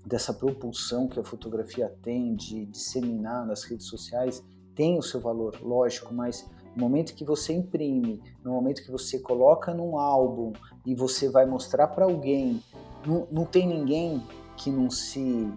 dessa 0.03 0.33
propulsão 0.33 1.07
que 1.07 1.19
a 1.19 1.23
fotografia 1.23 1.95
tem 2.01 2.35
de 2.35 2.65
disseminar 2.65 3.45
nas 3.45 3.63
redes 3.63 3.87
sociais, 3.87 4.43
tem 4.75 4.97
o 4.97 5.01
seu 5.01 5.21
valor, 5.21 5.59
lógico, 5.61 6.13
mas 6.13 6.49
no 6.75 6.83
momento 6.83 7.13
que 7.13 7.23
você 7.23 7.53
imprime, 7.53 8.21
no 8.43 8.51
momento 8.51 8.83
que 8.83 8.91
você 8.91 9.19
coloca 9.19 9.73
num 9.73 9.97
álbum 9.97 10.53
e 10.85 10.95
você 10.95 11.29
vai 11.29 11.45
mostrar 11.45 11.87
para 11.87 12.05
alguém, 12.05 12.61
não, 13.05 13.27
não 13.31 13.45
tem 13.45 13.67
ninguém 13.67 14.23
que 14.57 14.71
não 14.71 14.89
se 14.89 15.51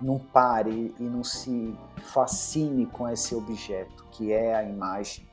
não 0.00 0.18
pare 0.18 0.94
e 0.98 1.02
não 1.02 1.24
se 1.24 1.74
fascine 1.96 2.86
com 2.86 3.08
esse 3.08 3.34
objeto 3.34 4.04
que 4.10 4.32
é 4.32 4.54
a 4.54 4.62
imagem, 4.62 5.26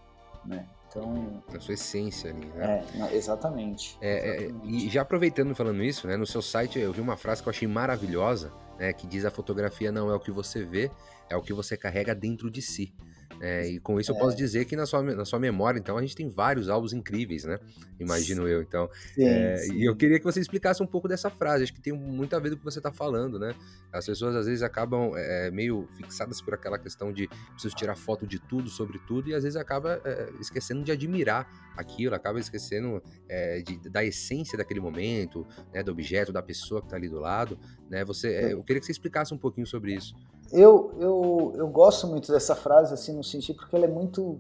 né? 0.46 0.68
Então, 0.88 1.42
na 1.52 1.60
sua 1.60 1.74
essência 1.74 2.32
ali, 2.32 2.46
né? 2.48 2.86
É, 3.00 3.16
exatamente. 3.16 3.98
É, 4.02 4.38
exatamente. 4.38 4.66
É, 4.66 4.70
e 4.70 4.90
já 4.90 5.04
aproveitando 5.04 5.56
falando 5.56 5.82
isso, 5.84 6.06
né? 6.06 6.18
No 6.18 6.26
seu 6.26 6.42
site 6.42 6.80
eu 6.80 6.92
vi 6.92 7.00
uma 7.00 7.16
frase 7.16 7.42
que 7.42 7.48
eu 7.48 7.52
achei 7.52 7.68
maravilhosa, 7.68 8.52
né? 8.78 8.92
Que 8.92 9.08
diz 9.08 9.24
a 9.24 9.32
fotografia 9.32 9.92
não 9.92 10.10
é 10.10 10.16
o 10.16 10.20
que 10.20 10.32
você 10.32 10.66
vê, 10.66 10.92
é 11.30 11.36
o 11.36 11.42
que 11.42 11.54
você 11.54 11.78
carrega 11.78 12.14
dentro 12.14 12.52
de 12.52 12.62
si. 12.62 12.94
É, 13.42 13.68
e 13.68 13.80
com 13.80 14.00
isso 14.00 14.12
eu 14.12 14.16
posso 14.16 14.36
é. 14.36 14.38
dizer 14.38 14.66
que 14.66 14.76
na 14.76 14.86
sua, 14.86 15.02
na 15.02 15.26
sua 15.26 15.40
memória, 15.40 15.80
então, 15.80 15.98
a 15.98 16.02
gente 16.02 16.16
tem 16.16 16.30
vários 16.30 16.70
álbuns 16.70 16.94
incríveis, 16.94 17.44
né? 17.44 17.58
Imagino 18.00 18.48
eu, 18.48 18.62
então. 18.62 18.88
Sim, 19.16 19.26
é, 19.26 19.58
sim. 19.58 19.74
E 19.78 19.86
eu 19.86 19.96
queria 19.96 20.20
que 20.20 20.24
você 20.24 20.40
explicasse 20.40 20.84
um 20.84 20.86
pouco 20.86 21.08
dessa 21.08 21.28
frase, 21.32 21.64
acho 21.64 21.74
que 21.74 21.82
tem 21.82 21.92
muito 21.92 22.36
a 22.36 22.40
ver 22.40 22.50
com 22.52 22.56
o 22.56 22.60
que 22.60 22.64
você 22.64 22.78
está 22.78 22.92
falando, 22.92 23.40
né? 23.40 23.56
As 23.92 24.06
pessoas 24.06 24.36
às 24.36 24.46
vezes 24.46 24.62
acabam 24.62 25.14
é, 25.16 25.50
meio 25.50 25.88
fixadas 25.98 26.40
por 26.40 26.54
aquela 26.54 26.78
questão 26.78 27.12
de 27.12 27.28
preciso 27.54 27.76
tirar 27.76 27.96
foto 27.96 28.28
de 28.28 28.38
tudo, 28.38 28.70
sobre 28.70 29.00
tudo, 29.08 29.30
e 29.30 29.34
às 29.34 29.42
vezes 29.42 29.58
acaba 29.58 30.00
é, 30.06 30.30
esquecendo 30.40 30.84
de 30.84 30.92
admirar 30.92 31.74
aquilo, 31.76 32.14
acaba 32.14 32.40
esquecendo 32.40 33.02
é, 33.28 33.62
de, 33.62 33.90
da 33.90 34.06
essência 34.06 34.56
daquele 34.56 34.80
momento, 34.80 35.48
né? 35.74 35.82
Do 35.82 35.92
objeto, 35.92 36.32
da 36.32 36.44
pessoa 36.44 36.80
que 36.80 36.88
está 36.88 36.96
ali 36.96 37.10
do 37.10 37.18
lado, 37.18 37.58
né? 37.90 38.06
Você, 38.06 38.54
eu 38.54 38.64
queria 38.64 38.80
que 38.80 38.86
você 38.86 38.92
explicasse 38.92 39.34
um 39.34 39.38
pouquinho 39.38 39.66
sobre 39.66 39.96
isso. 39.96 40.14
Eu, 40.52 40.94
eu, 41.00 41.54
eu 41.56 41.68
gosto 41.68 42.08
muito 42.08 42.32
dessa 42.32 42.56
frase, 42.56 42.94
assim, 42.94 43.14
no 43.14 43.24
sentido, 43.24 43.58
porque 43.58 43.76
ela 43.76 43.86
é 43.86 43.90
muito. 43.90 44.40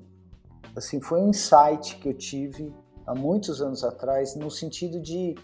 Assim, 0.75 0.99
foi 1.01 1.21
um 1.21 1.29
insight 1.29 1.97
que 1.97 2.09
eu 2.09 2.13
tive 2.13 2.73
há 3.05 3.15
muitos 3.15 3.61
anos 3.61 3.83
atrás, 3.83 4.35
no 4.35 4.51
sentido 4.51 4.99
de. 4.99 5.35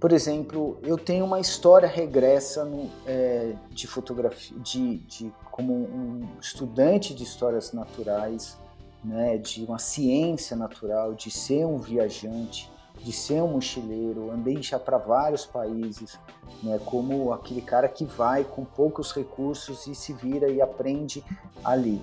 Por 0.00 0.12
exemplo, 0.12 0.78
eu 0.82 0.96
tenho 0.96 1.26
uma 1.26 1.40
história 1.40 1.86
regressa 1.86 2.64
no, 2.64 2.90
é, 3.06 3.54
de 3.70 3.86
fotografia, 3.86 4.58
de, 4.58 4.98
de, 4.98 5.32
como 5.50 5.74
um 5.74 6.26
estudante 6.40 7.14
de 7.14 7.22
histórias 7.22 7.72
naturais, 7.72 8.56
né, 9.04 9.36
de 9.36 9.62
uma 9.64 9.78
ciência 9.78 10.56
natural, 10.56 11.14
de 11.14 11.30
ser 11.30 11.66
um 11.66 11.76
viajante 11.76 12.70
de 13.02 13.12
ser 13.12 13.42
um 13.42 13.48
mochileiro, 13.48 14.30
andei 14.30 14.62
já 14.62 14.78
para 14.78 14.98
vários 14.98 15.46
países, 15.46 16.18
né, 16.62 16.78
como 16.84 17.32
aquele 17.32 17.62
cara 17.62 17.88
que 17.88 18.04
vai 18.04 18.44
com 18.44 18.64
poucos 18.64 19.12
recursos 19.12 19.86
e 19.86 19.94
se 19.94 20.12
vira 20.12 20.48
e 20.48 20.60
aprende 20.60 21.24
ali. 21.64 22.00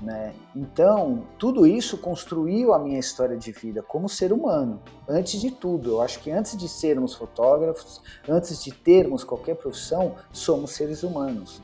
Né? 0.00 0.34
Então, 0.54 1.24
tudo 1.38 1.66
isso 1.66 1.96
construiu 1.96 2.74
a 2.74 2.78
minha 2.78 2.98
história 2.98 3.36
de 3.36 3.50
vida 3.50 3.82
como 3.82 4.08
ser 4.08 4.32
humano, 4.32 4.80
antes 5.08 5.40
de 5.40 5.50
tudo. 5.50 5.92
Eu 5.92 6.02
acho 6.02 6.20
que 6.20 6.30
antes 6.30 6.56
de 6.56 6.68
sermos 6.68 7.14
fotógrafos, 7.14 8.02
antes 8.28 8.62
de 8.62 8.72
termos 8.72 9.24
qualquer 9.24 9.56
profissão, 9.56 10.14
somos 10.30 10.72
seres 10.72 11.02
humanos. 11.02 11.62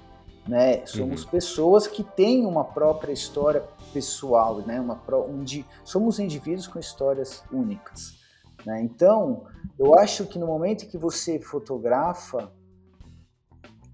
Né? 0.49 0.85
Somos 0.87 1.25
uhum. 1.25 1.31
pessoas 1.31 1.87
que 1.87 2.03
têm 2.03 2.47
uma 2.47 2.65
própria 2.65 3.12
história 3.12 3.62
pessoal, 3.93 4.57
né? 4.67 4.81
uma, 4.81 5.01
um, 5.29 5.45
somos 5.85 6.19
indivíduos 6.19 6.67
com 6.67 6.79
histórias 6.79 7.45
únicas. 7.53 8.22
Né? 8.64 8.83
Então, 8.83 9.45
eu 9.78 9.99
acho 9.99 10.26
que 10.26 10.38
no 10.38 10.47
momento 10.47 10.87
que 10.87 10.99
você 10.99 11.38
fotografa, 11.38 12.52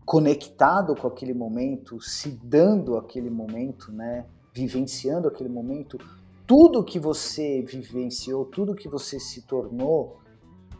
conectado 0.05 0.95
com 0.95 1.07
aquele 1.07 1.35
momento, 1.35 2.01
se 2.01 2.31
dando 2.43 2.97
aquele 2.97 3.31
momento, 3.31 3.93
né? 3.93 4.25
vivenciando 4.55 5.29
aquele 5.29 5.49
momento, 5.49 5.99
tudo 6.47 6.83
que 6.83 6.99
você 6.99 7.63
vivenciou, 7.63 8.45
tudo 8.47 8.75
que 8.75 8.89
você 8.89 9.21
se 9.21 9.43
tornou, 9.43 10.19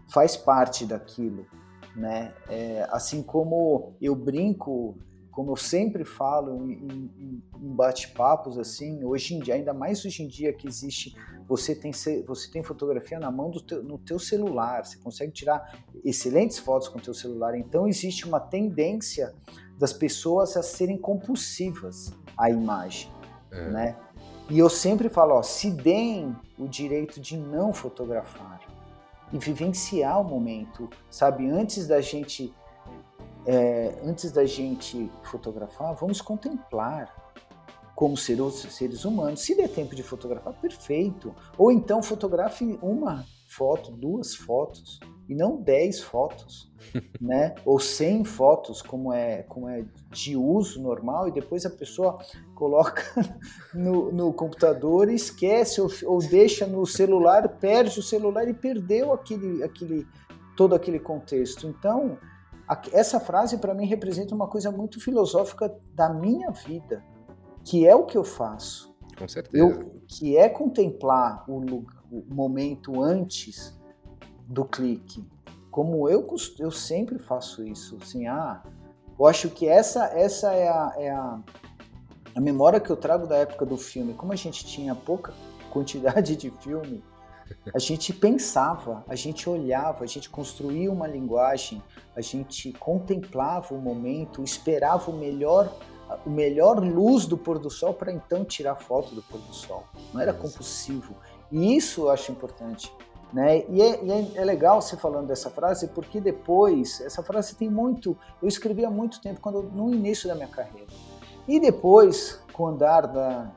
faz 0.09 0.37
parte 0.37 0.87
daquilo. 0.87 1.47
Né? 1.95 2.33
É, 2.49 2.89
assim 2.91 3.23
como 3.23 3.93
eu 4.01 4.15
brinco 4.15 4.97
como 5.39 5.53
eu 5.53 5.57
sempre 5.57 6.05
falo 6.05 6.69
em, 6.69 6.73
em, 6.73 7.43
em 7.61 7.73
bate-papos 7.73 8.59
assim, 8.59 9.05
hoje 9.05 9.37
em 9.37 9.39
dia, 9.39 9.55
ainda 9.55 9.73
mais 9.73 10.05
hoje 10.05 10.25
em 10.25 10.27
dia 10.27 10.53
que 10.53 10.67
existe, 10.67 11.15
você 11.47 11.77
tem, 11.77 11.93
você 12.27 12.51
tem 12.51 12.61
fotografia 12.61 13.21
na 13.21 13.31
mão 13.31 13.49
do 13.49 13.61
teu, 13.61 13.81
no 13.81 13.99
teu 13.99 14.19
celular, 14.19 14.85
você 14.85 14.99
consegue 14.99 15.31
tirar 15.31 15.81
excelentes 16.05 16.59
fotos 16.59 16.89
com 16.89 16.99
o 16.99 17.01
teu 17.01 17.15
celular, 17.15 17.57
então 17.57 17.87
existe 17.87 18.27
uma 18.27 18.41
tendência 18.41 19.33
das 19.79 19.93
pessoas 19.93 20.57
a 20.57 20.63
serem 20.65 20.99
compulsivas 20.99 22.13
à 22.37 22.51
imagem, 22.51 23.09
é. 23.53 23.71
né? 23.71 23.97
E 24.51 24.59
eu 24.59 24.69
sempre 24.69 25.09
falo, 25.09 25.35
ó, 25.35 25.43
se 25.45 25.71
deem 25.71 26.35
o 26.59 26.67
direito 26.67 27.21
de 27.21 27.37
não 27.37 27.73
fotografar 27.73 28.59
e 29.33 29.39
vivenciar 29.39 30.21
o 30.21 30.25
momento, 30.25 30.91
sabe? 31.09 31.49
Antes 31.49 31.87
da 31.87 32.01
gente 32.01 32.53
é, 33.47 33.99
antes 34.05 34.31
da 34.33 34.45
gente 34.45 35.11
fotografar, 35.23 35.95
vamos 35.95 36.21
contemplar 36.21 37.15
como 37.95 38.17
seres 38.17 39.05
humanos. 39.05 39.41
Se 39.41 39.57
der 39.57 39.69
tempo 39.69 39.95
de 39.97 40.05
fotografar, 40.05 40.55
perfeito. 40.55 41.35
Ou 41.57 41.73
então 41.73 42.01
fotografe 42.01 42.79
uma 42.81 43.25
foto, 43.49 43.91
duas 43.91 44.37
fotos, 44.37 45.01
e 45.29 45.35
não 45.35 45.61
dez 45.61 46.01
fotos, 46.01 46.73
né? 47.21 47.55
Ou 47.65 47.81
cem 47.81 48.25
fotos, 48.25 48.81
como 48.81 49.13
é, 49.13 49.43
como 49.43 49.69
é 49.69 49.85
de 50.11 50.37
uso 50.37 50.81
normal, 50.81 51.29
e 51.29 51.33
depois 51.33 51.67
a 51.67 51.71
pessoa 51.71 52.19
coloca 52.55 53.03
no, 53.75 54.13
no 54.13 54.33
computador 54.33 55.11
e 55.11 55.15
esquece, 55.15 55.81
ou, 55.81 55.91
ou 56.05 56.19
deixa 56.21 56.67
no 56.67 56.87
celular, 56.87 57.49
perde 57.49 57.99
o 57.99 58.03
celular 58.03 58.49
e 58.49 58.55
perdeu 58.55 59.13
aquele, 59.13 59.63
aquele, 59.65 60.07
todo 60.57 60.75
aquele 60.75 61.01
contexto. 61.01 61.67
Então, 61.67 62.17
essa 62.93 63.19
frase 63.19 63.59
para 63.59 63.75
mim 63.75 63.87
representa 63.87 64.35
uma 64.35 64.47
coisa 64.47 64.71
muito 64.71 65.01
filosófica 65.01 65.75
da 65.95 66.09
minha 66.09 66.51
vida, 66.51 67.03
que 67.65 67.87
é 67.87 67.95
o 67.95 68.05
que 68.05 68.17
eu 68.17 68.25
faço. 68.25 68.95
Com 69.19 69.27
certeza. 69.27 69.57
Eu, 69.57 70.03
que 70.07 70.37
é 70.37 70.49
contemplar 70.49 71.45
o, 71.49 71.85
o 72.11 72.35
momento 72.35 73.03
antes 73.03 73.79
do 74.47 74.65
clique. 74.65 75.27
Como 75.71 76.09
eu, 76.09 76.27
eu 76.59 76.71
sempre 76.71 77.19
faço 77.19 77.65
isso. 77.65 77.99
Assim, 78.01 78.27
ah, 78.27 78.63
eu 79.19 79.27
acho 79.27 79.51
que 79.51 79.69
essa, 79.69 80.07
essa 80.07 80.53
é, 80.53 80.69
a, 80.69 80.95
é 80.97 81.11
a, 81.11 81.41
a 82.35 82.41
memória 82.41 82.81
que 82.81 82.91
eu 82.91 82.97
trago 82.97 83.27
da 83.27 83.37
época 83.37 83.67
do 83.67 83.77
filme. 83.77 84.15
Como 84.15 84.33
a 84.33 84.37
gente 84.37 84.65
tinha 84.65 84.95
pouca 84.95 85.33
quantidade 85.71 86.37
de 86.37 86.51
filme, 86.51 87.03
a 87.75 87.79
gente 87.79 88.13
pensava, 88.13 89.05
a 89.09 89.15
gente 89.15 89.49
olhava, 89.49 90.05
a 90.05 90.07
gente 90.07 90.29
construía 90.29 90.91
uma 90.91 91.07
linguagem, 91.07 91.83
a 92.17 92.21
gente 92.21 92.73
contemplava 92.75 93.75
o 93.75 93.79
momento, 93.79 94.43
esperava 94.43 95.11
o 95.11 95.15
melhor, 95.15 95.73
o 96.25 96.31
melhor 96.31 96.79
luz 96.83 97.27
do 97.27 97.37
pôr 97.37 97.59
do 97.59 97.71
sol 97.71 97.95
para 97.95 98.13
então 98.13 98.45
tirar 98.45 98.77
foto 98.77 99.15
do 99.15 99.23
pôr 99.23 99.41
do 99.41 99.55
sol. 99.55 99.85
Não 100.13 100.21
era 100.21 100.33
compulsivo. 100.33 101.15
E 101.51 101.77
isso 101.77 102.03
eu 102.03 102.11
acho 102.11 102.33
importante. 102.33 102.93
Né? 103.33 103.65
E, 103.69 103.83
é, 103.83 104.05
e 104.05 104.11
é, 104.11 104.31
é, 104.37 104.45
legal 104.45 104.81
você 104.81 104.97
falando 104.97 105.27
dessa 105.27 105.51
frase, 105.51 105.89
porque 105.89 106.21
depois, 106.21 107.01
essa 107.03 107.23
frase 107.23 107.55
tem 107.55 107.69
muito. 107.69 108.17
Eu 108.41 108.49
escrevi 108.49 108.85
há 108.85 108.91
muito 108.91 109.21
tempo, 109.21 109.41
quando 109.41 109.63
no 109.63 109.93
início 109.93 110.29
da 110.29 110.35
minha 110.35 110.49
carreira. 110.49 110.89
E 111.47 111.61
depois, 111.61 112.43
com 112.53 112.65
o 112.65 112.67
andar 112.69 113.07
da, 113.07 113.51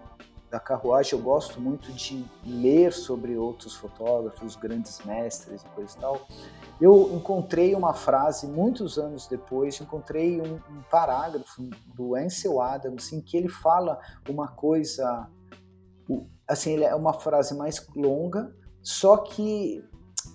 da 0.51 0.59
carruagem, 0.59 1.17
eu 1.17 1.23
gosto 1.23 1.61
muito 1.61 1.93
de 1.93 2.25
ler 2.45 2.91
sobre 2.91 3.37
outros 3.37 3.73
fotógrafos, 3.73 4.57
grandes 4.57 4.99
mestres 5.05 5.63
e 5.63 5.69
coisa 5.69 5.97
e 5.97 6.01
tal. 6.01 6.27
Eu 6.79 7.09
encontrei 7.15 7.73
uma 7.73 7.93
frase, 7.93 8.47
muitos 8.47 8.97
anos 8.97 9.27
depois, 9.27 9.79
encontrei 9.79 10.41
um, 10.41 10.55
um 10.55 10.81
parágrafo 10.91 11.69
do 11.95 12.15
Ansel 12.15 12.59
Adams 12.61 13.13
em 13.13 13.21
que 13.21 13.37
ele 13.37 13.47
fala 13.47 13.97
uma 14.27 14.49
coisa, 14.49 15.29
assim, 16.45 16.83
é 16.83 16.93
uma 16.95 17.13
frase 17.13 17.55
mais 17.55 17.87
longa, 17.95 18.53
só 18.83 19.15
que 19.15 19.81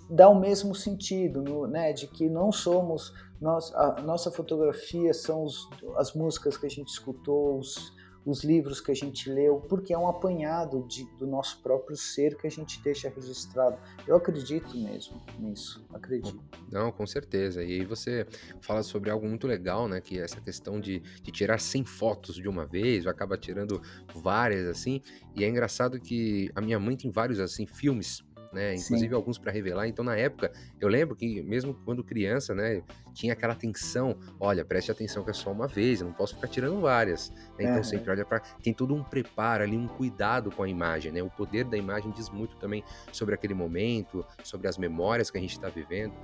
dá 0.09 0.31
o 0.31 0.41
mesmo 0.41 0.75
sentido, 0.75 1.67
né, 1.67 1.93
de 1.93 2.07
que 2.07 2.27
não 2.27 2.51
somos, 2.51 3.13
nós, 3.39 3.71
a 3.75 4.01
nossa 4.01 4.31
fotografia 4.31 5.13
são 5.13 5.45
os, 5.45 5.69
as 5.97 6.15
músicas 6.15 6.57
que 6.57 6.65
a 6.65 6.71
gente 6.71 6.89
escutou, 6.89 7.59
os, 7.59 7.93
os 8.27 8.43
livros 8.43 8.81
que 8.81 8.91
a 8.91 8.95
gente 8.95 9.31
leu, 9.31 9.61
porque 9.69 9.95
é 9.95 9.99
um 9.99 10.09
apanhado 10.09 10.85
de, 10.89 11.05
do 11.17 11.29
nosso 11.29 11.63
próprio 11.63 11.97
ser 11.97 12.37
que 12.37 12.45
a 12.45 12.51
gente 12.51 12.83
deixa 12.83 13.09
registrado. 13.09 13.79
Eu 14.05 14.17
acredito 14.17 14.77
mesmo 14.77 15.23
nisso, 15.39 15.87
acredito. 15.95 16.43
Não, 16.71 16.91
com 16.91 17.07
certeza. 17.07 17.63
E 17.63 17.75
aí 17.75 17.85
você 17.85 18.27
fala 18.61 18.83
sobre 18.83 19.11
algo 19.11 19.29
muito 19.29 19.47
legal, 19.47 19.87
né? 19.87 20.01
Que 20.01 20.19
é 20.19 20.25
essa 20.25 20.41
questão 20.41 20.81
de, 20.81 20.99
de 20.99 21.31
tirar 21.31 21.61
100 21.61 21.85
fotos 21.85 22.35
de 22.35 22.49
uma 22.49 22.67
vez, 22.67 23.07
acaba 23.07 23.39
tirando 23.39 23.81
várias 24.13 24.67
assim. 24.67 25.01
E 25.37 25.45
é 25.45 25.49
engraçado 25.49 26.01
que 26.01 26.51
a 26.57 26.61
minha 26.61 26.81
mãe 26.81 26.97
tem 26.97 27.13
vários 27.13 27.39
assim 27.39 27.65
filmes 27.65 28.26
né? 28.57 28.75
Inclusive 28.75 29.11
Sim. 29.11 29.15
alguns 29.15 29.39
para 29.39 29.53
revelar. 29.53 29.87
Então, 29.87 30.05
na 30.05 30.17
época, 30.17 30.51
eu 30.81 30.89
lembro 30.89 31.15
que 31.15 31.43
mesmo 31.43 31.75
quando 31.85 32.03
criança, 32.03 32.55
né, 32.55 32.83
tinha 33.13 33.35
aquela 33.35 33.53
atenção, 33.53 34.17
olha, 34.41 34.65
preste 34.65 34.91
atenção 34.91 35.23
que 35.23 35.31
é 35.31 35.35
só 35.35 35.53
uma 35.53 35.69
vez, 35.69 36.01
eu 36.01 36.07
não 36.07 36.15
posso 36.15 36.35
ficar 36.35 36.49
tirando 36.49 36.81
várias. 36.81 37.31
Né? 37.59 37.65
Então, 37.65 37.85
sempre 37.85 38.11
olha 38.11 38.25
para 38.25 38.41
tem 38.63 38.73
todo 38.73 38.95
um 38.95 39.05
preparo 39.05 39.63
ali, 39.63 39.77
um 39.77 39.87
cuidado 39.87 40.51
com 40.51 40.63
a 40.63 40.69
imagem, 40.69 41.13
né? 41.13 41.23
O 41.23 41.31
poder 41.31 41.65
da 41.65 41.77
imagem 41.77 42.11
diz 42.11 42.31
muito 42.31 42.57
também 42.57 42.83
sobre 43.13 43.35
aquele 43.35 43.55
momento, 43.55 44.25
sobre 44.43 44.67
as 44.67 44.79
memórias 44.79 45.31
que 45.31 45.37
a 45.37 45.41
gente 45.41 45.53
está 45.53 45.69
vivendo. 45.69 46.15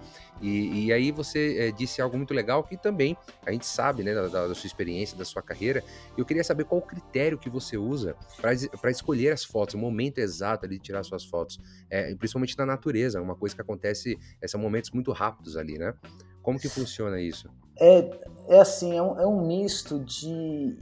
E, 0.40 0.86
e, 0.86 0.92
aí 0.92 1.12
você 1.12 1.56
é, 1.58 1.70
disse 1.70 2.02
algo 2.02 2.16
muito 2.16 2.34
legal 2.34 2.64
que 2.64 2.76
também 2.76 3.16
a 3.46 3.52
gente 3.52 3.66
sabe, 3.66 4.02
né, 4.02 4.12
da, 4.14 4.28
da, 4.28 4.54
sua 4.54 4.66
experiência, 4.66 5.16
da 5.16 5.24
sua 5.24 5.42
carreira. 5.42 5.84
Eu 6.16 6.24
queria 6.24 6.42
saber 6.42 6.64
qual 6.64 6.80
o 6.80 6.84
critério 6.84 7.38
que 7.38 7.48
você 7.48 7.76
usa 7.76 8.16
para 8.40 8.90
escolher 8.90 9.30
as 9.30 9.44
fotos, 9.44 9.74
o 9.74 9.78
momento 9.78 10.18
exato 10.18 10.66
ali 10.66 10.78
de 10.78 10.82
tirar 10.82 11.02
suas 11.04 11.24
fotos. 11.24 11.60
É, 11.88 12.10
principalmente 12.22 12.56
na 12.56 12.64
natureza, 12.64 13.20
uma 13.20 13.34
coisa 13.34 13.52
que 13.52 13.60
acontece, 13.60 14.16
é, 14.40 14.46
são 14.46 14.60
momentos 14.60 14.92
muito 14.92 15.10
rápidos 15.10 15.56
ali, 15.56 15.76
né? 15.76 15.92
Como 16.40 16.56
que 16.56 16.68
funciona 16.68 17.20
isso? 17.20 17.50
É, 17.76 18.10
é 18.48 18.60
assim, 18.60 18.96
é 18.96 19.02
um, 19.02 19.20
é 19.20 19.26
um 19.26 19.44
misto 19.44 19.98
de 19.98 20.78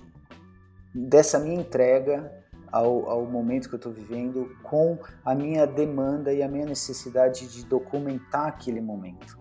dessa 0.95 1.39
minha 1.39 1.59
entrega 1.59 2.31
ao, 2.71 3.09
ao 3.09 3.25
momento 3.25 3.71
que 3.71 3.75
eu 3.75 3.79
estou 3.79 3.93
vivendo 3.93 4.55
com 4.63 4.99
a 5.25 5.35
minha 5.35 5.67
demanda 5.67 6.31
e 6.31 6.43
a 6.43 6.49
minha 6.49 6.67
necessidade 6.67 7.49
de 7.49 7.65
documentar 7.65 8.49
aquele 8.49 8.83
momento. 8.83 9.39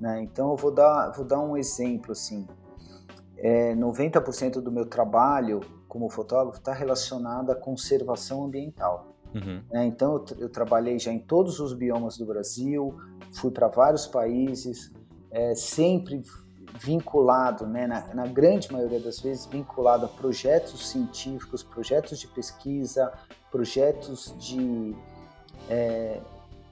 Né? 0.00 0.22
Então 0.22 0.50
eu 0.50 0.56
vou 0.56 0.70
dar, 0.70 1.10
vou 1.10 1.24
dar 1.24 1.40
um 1.40 1.56
exemplo 1.56 2.12
assim. 2.12 2.46
É, 3.36 3.74
90% 3.74 4.60
do 4.60 4.70
meu 4.70 4.86
trabalho 4.86 5.60
como 5.88 6.08
fotógrafo 6.08 6.58
está 6.58 6.72
relacionado 6.72 7.50
à 7.50 7.56
conservação 7.56 8.44
ambiental. 8.44 9.09
Uhum. 9.34 9.62
É, 9.72 9.84
então 9.84 10.14
eu, 10.14 10.36
eu, 10.40 10.48
trabalhei 10.48 10.98
já 10.98 11.12
em 11.12 11.18
todos 11.18 11.60
os 11.60 11.72
biomas 11.72 12.16
do 12.16 12.26
Brasil, 12.26 12.96
fui 13.32 13.50
para 13.50 13.68
vários 13.68 14.06
países, 14.06 14.92
é, 15.30 15.54
sempre 15.54 16.22
vinculado, 16.78 17.66
né, 17.66 17.86
na, 17.86 18.14
na, 18.14 18.26
grande 18.26 18.72
maioria 18.72 19.00
das 19.00 19.20
vezes, 19.20 19.46
vinculado 19.46 20.06
a 20.06 20.08
projetos 20.08 20.88
científicos, 20.88 21.62
projetos 21.62 22.18
de 22.18 22.26
pesquisa, 22.28 23.12
projetos 23.50 24.34
de, 24.38 24.94
é, 25.68 26.20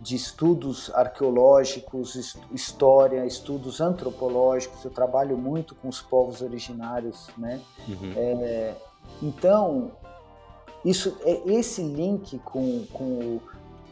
de 0.01 0.17
estudos 0.17 0.91
arqueológicos, 0.95 2.37
história, 2.53 3.27
estudos 3.27 3.81
antropológicos. 3.81 4.85
Eu 4.85 4.91
trabalho 4.91 5.37
muito 5.37 5.75
com 5.75 5.89
os 5.89 6.01
povos 6.01 6.41
originários, 6.41 7.29
né? 7.37 7.61
Uhum. 7.89 8.13
É, 8.17 8.75
então, 9.21 9.93
isso 10.89 11.17
é 11.23 11.43
esse 11.53 11.83
link 11.83 12.39
com, 12.39 12.85
com 12.93 13.41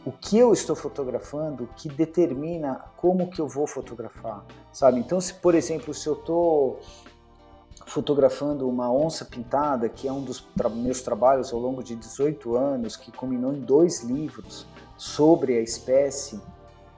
o 0.05 0.11
que 0.11 0.37
eu 0.37 0.53
estou 0.53 0.75
fotografando 0.75 1.69
que 1.75 1.89
determina 1.89 2.81
como 2.95 3.29
que 3.29 3.39
eu 3.39 3.47
vou 3.47 3.67
fotografar, 3.67 4.43
sabe? 4.71 4.99
Então, 4.99 5.19
se 5.19 5.33
por 5.33 5.53
exemplo, 5.53 5.93
se 5.93 6.07
eu 6.07 6.13
estou 6.13 6.79
fotografando 7.85 8.67
uma 8.67 8.91
onça 8.91 9.25
pintada, 9.25 9.87
que 9.87 10.07
é 10.07 10.11
um 10.11 10.21
dos 10.21 10.41
tra 10.55 10.69
meus 10.69 11.01
trabalhos 11.01 11.53
ao 11.53 11.59
longo 11.59 11.83
de 11.83 11.95
18 11.95 12.55
anos, 12.55 12.95
que 12.95 13.11
culminou 13.11 13.53
em 13.53 13.59
dois 13.59 14.01
livros 14.03 14.65
sobre 14.97 15.57
a 15.57 15.61
espécie, 15.61 16.41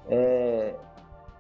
é, 0.08 0.76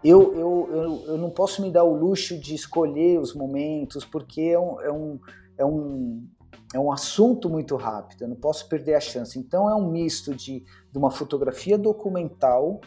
eu, 0.03 0.33
eu, 0.33 0.69
eu, 0.71 1.03
eu, 1.07 1.17
não 1.17 1.29
posso 1.29 1.61
me 1.61 1.71
dar 1.71 1.83
o 1.83 1.93
luxo 1.93 2.37
de 2.37 2.55
escolher 2.55 3.19
os 3.19 3.33
momentos, 3.33 4.03
porque 4.05 4.41
é 4.41 4.59
um, 4.59 4.81
é 4.81 4.91
um, 4.91 5.19
é 5.57 5.65
um 5.65 6.27
é 6.73 6.79
um 6.79 6.91
assunto 6.91 7.49
muito 7.49 7.75
rápido, 7.75 8.23
eu 8.23 8.27
não 8.27 8.35
posso 8.35 8.67
perder 8.69 8.95
a 8.95 8.99
chance. 8.99 9.37
Então 9.39 9.69
é 9.69 9.75
um 9.75 9.89
misto 9.89 10.33
de, 10.33 10.63
de 10.91 10.97
uma 10.97 11.09
fotografia 11.09 11.77
documental 11.77 12.79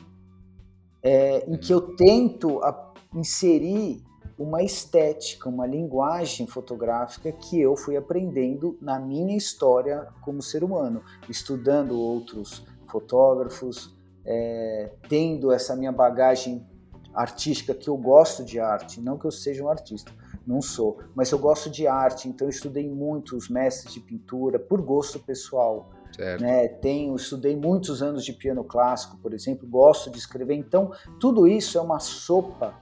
é, 1.02 1.44
em 1.50 1.56
que 1.56 1.72
eu 1.72 1.96
tento 1.96 2.62
a, 2.62 2.92
inserir 3.14 4.02
uma 4.38 4.62
estética, 4.62 5.48
uma 5.48 5.66
linguagem 5.66 6.46
fotográfica 6.46 7.30
que 7.32 7.60
eu 7.60 7.76
fui 7.76 7.96
aprendendo 7.96 8.78
na 8.80 8.98
minha 8.98 9.36
história 9.36 10.08
como 10.20 10.40
ser 10.40 10.64
humano, 10.64 11.02
estudando 11.28 11.98
outros 11.98 12.64
fotógrafos, 12.88 13.94
é, 14.24 14.92
tendo 15.08 15.52
essa 15.52 15.76
minha 15.76 15.92
bagagem 15.92 16.66
artística 17.14 17.74
que 17.74 17.88
eu 17.88 17.96
gosto 17.96 18.44
de 18.44 18.58
arte, 18.58 19.00
não 19.00 19.18
que 19.18 19.26
eu 19.26 19.30
seja 19.30 19.62
um 19.62 19.68
artista, 19.68 20.12
não 20.46 20.60
sou, 20.60 20.98
mas 21.14 21.30
eu 21.30 21.38
gosto 21.38 21.70
de 21.70 21.86
arte, 21.86 22.28
então 22.28 22.46
eu 22.46 22.50
estudei 22.50 22.88
muito 22.88 23.36
os 23.36 23.48
mestres 23.48 23.94
de 23.94 24.00
pintura 24.00 24.58
por 24.58 24.80
gosto 24.80 25.18
pessoal. 25.18 25.90
Certo. 26.14 26.42
Né? 26.42 26.68
Tenho, 26.68 27.16
estudei 27.16 27.56
muitos 27.56 28.02
anos 28.02 28.24
de 28.24 28.32
piano 28.32 28.62
clássico, 28.62 29.16
por 29.18 29.32
exemplo, 29.32 29.66
gosto 29.66 30.10
de 30.10 30.18
escrever. 30.18 30.54
Então, 30.54 30.92
tudo 31.18 31.46
isso 31.46 31.78
é 31.78 31.80
uma 31.80 31.98
sopa, 31.98 32.74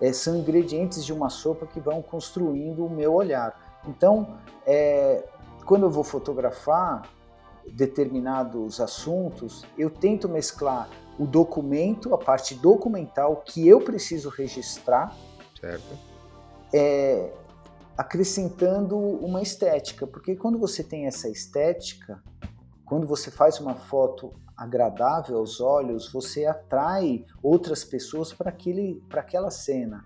é, 0.00 0.12
são 0.12 0.36
ingredientes 0.36 1.04
de 1.04 1.12
uma 1.12 1.30
sopa 1.30 1.66
que 1.66 1.80
vão 1.80 2.02
construindo 2.02 2.84
o 2.84 2.90
meu 2.90 3.14
olhar. 3.14 3.80
Então, 3.88 4.38
é, 4.66 5.24
quando 5.64 5.84
eu 5.84 5.90
vou 5.90 6.04
fotografar 6.04 7.08
determinados 7.66 8.80
assuntos, 8.80 9.64
eu 9.78 9.88
tento 9.88 10.28
mesclar 10.28 10.90
o 11.18 11.26
documento, 11.26 12.12
a 12.12 12.18
parte 12.18 12.54
documental 12.54 13.42
que 13.46 13.66
eu 13.66 13.80
preciso 13.80 14.28
registrar, 14.28 15.16
certo 15.58 16.13
é, 16.74 17.32
acrescentando 17.96 18.98
uma 18.98 19.40
estética, 19.40 20.06
porque 20.08 20.34
quando 20.34 20.58
você 20.58 20.82
tem 20.82 21.06
essa 21.06 21.28
estética, 21.28 22.20
quando 22.84 23.06
você 23.06 23.30
faz 23.30 23.60
uma 23.60 23.76
foto 23.76 24.32
agradável 24.56 25.38
aos 25.38 25.60
olhos, 25.60 26.12
você 26.12 26.46
atrai 26.46 27.24
outras 27.40 27.84
pessoas 27.84 28.32
para 28.32 28.50
aquele 28.50 29.00
para 29.08 29.20
aquela 29.20 29.50
cena, 29.50 30.02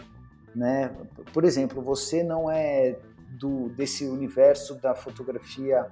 né? 0.55 0.95
Por 1.33 1.45
exemplo, 1.45 1.83
você 1.83 2.23
não 2.23 2.51
é 2.51 2.99
do 3.39 3.71
desse 3.71 4.05
universo 4.05 4.75
da 4.77 4.95
fotografia 4.95 5.91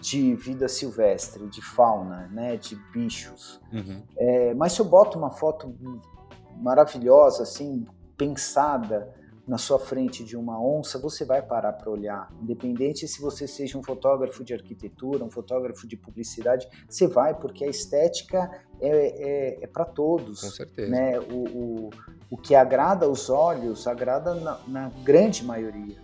de 0.00 0.34
vida 0.36 0.68
silvestre, 0.68 1.48
de 1.48 1.60
fauna, 1.60 2.28
né, 2.28 2.56
de 2.56 2.76
bichos. 2.92 3.60
Uhum. 3.72 4.00
É, 4.16 4.54
mas 4.54 4.72
se 4.72 4.80
eu 4.80 4.84
boto 4.86 5.18
uma 5.18 5.30
foto 5.30 5.74
maravilhosa, 6.56 7.42
assim, 7.42 7.84
pensada, 8.16 9.12
na 9.48 9.56
sua 9.56 9.78
frente 9.78 10.22
de 10.22 10.36
uma 10.36 10.62
onça, 10.62 10.98
você 10.98 11.24
vai 11.24 11.40
parar 11.40 11.72
para 11.72 11.90
olhar. 11.90 12.30
Independente 12.42 13.08
se 13.08 13.18
você 13.18 13.48
seja 13.48 13.78
um 13.78 13.82
fotógrafo 13.82 14.44
de 14.44 14.52
arquitetura, 14.52 15.24
um 15.24 15.30
fotógrafo 15.30 15.88
de 15.88 15.96
publicidade, 15.96 16.68
você 16.86 17.06
vai, 17.06 17.34
porque 17.34 17.64
a 17.64 17.68
estética 17.68 18.50
é, 18.78 18.90
é, 18.90 19.64
é 19.64 19.66
para 19.66 19.86
todos. 19.86 20.42
Com 20.42 20.50
certeza. 20.50 20.90
Né? 20.90 21.18
O, 21.18 21.48
o, 21.48 21.90
o 22.30 22.36
que 22.36 22.54
agrada 22.54 23.06
aos 23.06 23.30
olhos, 23.30 23.86
agrada 23.86 24.34
na, 24.34 24.60
na 24.68 24.88
grande 25.02 25.42
maioria. 25.42 25.96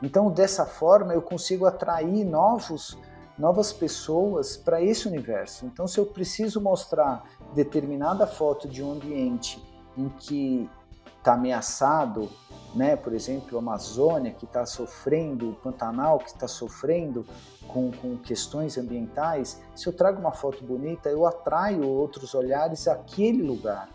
Então, 0.00 0.30
dessa 0.30 0.64
forma, 0.64 1.12
eu 1.12 1.22
consigo 1.22 1.66
atrair 1.66 2.24
novos 2.24 2.96
novas 3.36 3.72
pessoas 3.72 4.56
para 4.56 4.80
esse 4.80 5.08
universo. 5.08 5.66
Então, 5.66 5.88
se 5.88 5.98
eu 5.98 6.06
preciso 6.06 6.60
mostrar 6.60 7.24
determinada 7.54 8.26
foto 8.26 8.68
de 8.68 8.82
um 8.82 8.92
ambiente 8.92 9.60
em 9.96 10.08
que 10.10 10.70
está 11.18 11.34
ameaçado, 11.34 12.28
né? 12.74 12.96
por 12.96 13.12
exemplo, 13.12 13.56
a 13.56 13.60
Amazônia 13.60 14.32
que 14.32 14.44
está 14.44 14.64
sofrendo, 14.64 15.50
o 15.50 15.54
Pantanal 15.54 16.18
que 16.18 16.28
está 16.28 16.48
sofrendo 16.48 17.26
com, 17.68 17.90
com 17.90 18.16
questões 18.16 18.76
ambientais, 18.78 19.60
se 19.74 19.86
eu 19.86 19.92
trago 19.92 20.20
uma 20.20 20.32
foto 20.32 20.64
bonita, 20.64 21.08
eu 21.08 21.26
atraio 21.26 21.86
outros 21.86 22.34
olhares 22.34 22.88
àquele 22.88 23.42
lugar. 23.42 23.88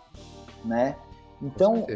Né? 0.64 0.96
Então, 1.40 1.86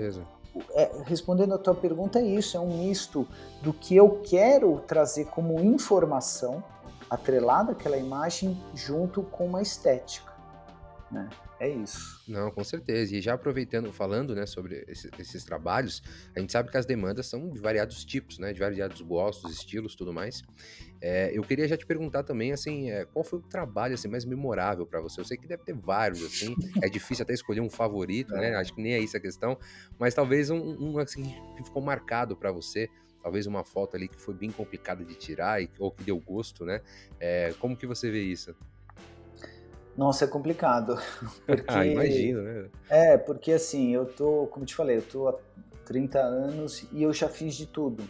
é, 0.72 0.90
respondendo 1.04 1.54
a 1.54 1.58
tua 1.58 1.74
pergunta, 1.74 2.18
é 2.18 2.22
isso, 2.22 2.56
é 2.56 2.60
um 2.60 2.78
misto 2.78 3.26
do 3.62 3.72
que 3.72 3.96
eu 3.96 4.20
quero 4.22 4.80
trazer 4.86 5.26
como 5.26 5.60
informação 5.60 6.62
atrelada 7.08 7.72
àquela 7.72 7.96
imagem 7.96 8.60
junto 8.74 9.22
com 9.22 9.46
uma 9.46 9.60
estética, 9.60 10.31
né? 11.12 11.28
É 11.60 11.68
isso. 11.68 12.20
Não, 12.26 12.50
com 12.50 12.64
certeza. 12.64 13.14
E 13.14 13.20
já 13.20 13.34
aproveitando, 13.34 13.92
falando 13.92 14.34
né, 14.34 14.46
sobre 14.46 14.84
esse, 14.88 15.10
esses 15.18 15.44
trabalhos, 15.44 16.02
a 16.34 16.40
gente 16.40 16.50
sabe 16.50 16.70
que 16.70 16.76
as 16.76 16.86
demandas 16.86 17.26
são 17.26 17.50
de 17.50 17.58
variados 17.58 18.04
tipos, 18.04 18.38
né? 18.38 18.52
De 18.52 18.58
variados 18.58 19.00
gostos, 19.02 19.52
estilos, 19.52 19.94
tudo 19.94 20.12
mais. 20.12 20.42
É, 21.00 21.36
eu 21.36 21.42
queria 21.42 21.68
já 21.68 21.76
te 21.76 21.84
perguntar 21.84 22.22
também, 22.22 22.52
assim, 22.52 22.90
é, 22.90 23.04
qual 23.04 23.24
foi 23.24 23.38
o 23.38 23.42
trabalho 23.42 23.94
assim, 23.94 24.08
mais 24.08 24.24
memorável 24.24 24.86
para 24.86 25.00
você? 25.00 25.20
Eu 25.20 25.24
sei 25.24 25.36
que 25.36 25.46
deve 25.46 25.62
ter 25.62 25.74
vários, 25.74 26.24
assim. 26.24 26.54
é 26.82 26.88
difícil 26.88 27.22
até 27.24 27.34
escolher 27.34 27.60
um 27.60 27.70
favorito, 27.70 28.32
né? 28.32 28.50
É. 28.50 28.54
Acho 28.56 28.74
que 28.74 28.80
nem 28.80 28.94
é 28.94 28.98
isso 28.98 29.16
a 29.16 29.20
questão. 29.20 29.58
Mas 29.98 30.14
talvez 30.14 30.48
um, 30.50 30.58
um 30.58 30.98
assim, 30.98 31.24
que 31.56 31.64
ficou 31.64 31.82
marcado 31.82 32.36
para 32.36 32.50
você 32.50 32.88
talvez 33.22 33.46
uma 33.46 33.62
foto 33.62 33.96
ali 33.96 34.08
que 34.08 34.20
foi 34.20 34.34
bem 34.34 34.50
complicada 34.50 35.04
de 35.04 35.14
tirar 35.14 35.60
ou 35.78 35.92
que 35.92 36.02
deu 36.02 36.18
gosto, 36.18 36.64
né? 36.64 36.80
É, 37.20 37.54
como 37.60 37.76
que 37.76 37.86
você 37.86 38.10
vê 38.10 38.20
isso? 38.20 38.52
Nossa, 39.96 40.24
é 40.24 40.28
complicado. 40.28 40.98
Porque, 41.46 41.64
ah, 41.68 41.86
imagino, 41.86 42.42
né? 42.42 42.68
É, 42.88 43.18
porque 43.18 43.52
assim, 43.52 43.92
eu 43.94 44.06
tô, 44.06 44.46
como 44.46 44.64
te 44.64 44.74
falei, 44.74 44.96
eu 44.96 45.02
tô 45.02 45.28
há 45.28 45.38
30 45.84 46.18
anos 46.18 46.86
e 46.92 47.02
eu 47.02 47.12
já 47.12 47.28
fiz 47.28 47.54
de 47.54 47.66
tudo. 47.66 48.02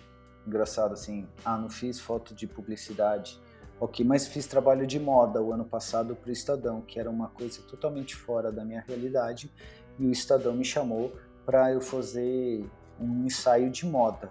Engraçado 0.46 0.92
assim, 0.92 1.26
ah, 1.44 1.56
não 1.56 1.68
fiz 1.68 2.00
foto 2.00 2.34
de 2.34 2.46
publicidade, 2.46 3.40
ok, 3.80 4.04
mas 4.04 4.26
fiz 4.26 4.46
trabalho 4.46 4.86
de 4.86 4.98
moda 4.98 5.40
o 5.40 5.52
ano 5.52 5.64
passado 5.64 6.16
para 6.16 6.30
o 6.30 6.32
Estadão, 6.32 6.80
que 6.80 6.98
era 6.98 7.08
uma 7.08 7.28
coisa 7.28 7.60
totalmente 7.62 8.16
fora 8.16 8.50
da 8.50 8.64
minha 8.64 8.84
realidade, 8.86 9.52
e 9.98 10.06
o 10.06 10.10
Estadão 10.10 10.54
me 10.54 10.64
chamou 10.64 11.12
para 11.46 11.72
eu 11.72 11.80
fazer 11.80 12.64
um 13.00 13.24
ensaio 13.24 13.70
de 13.70 13.86
moda 13.86 14.30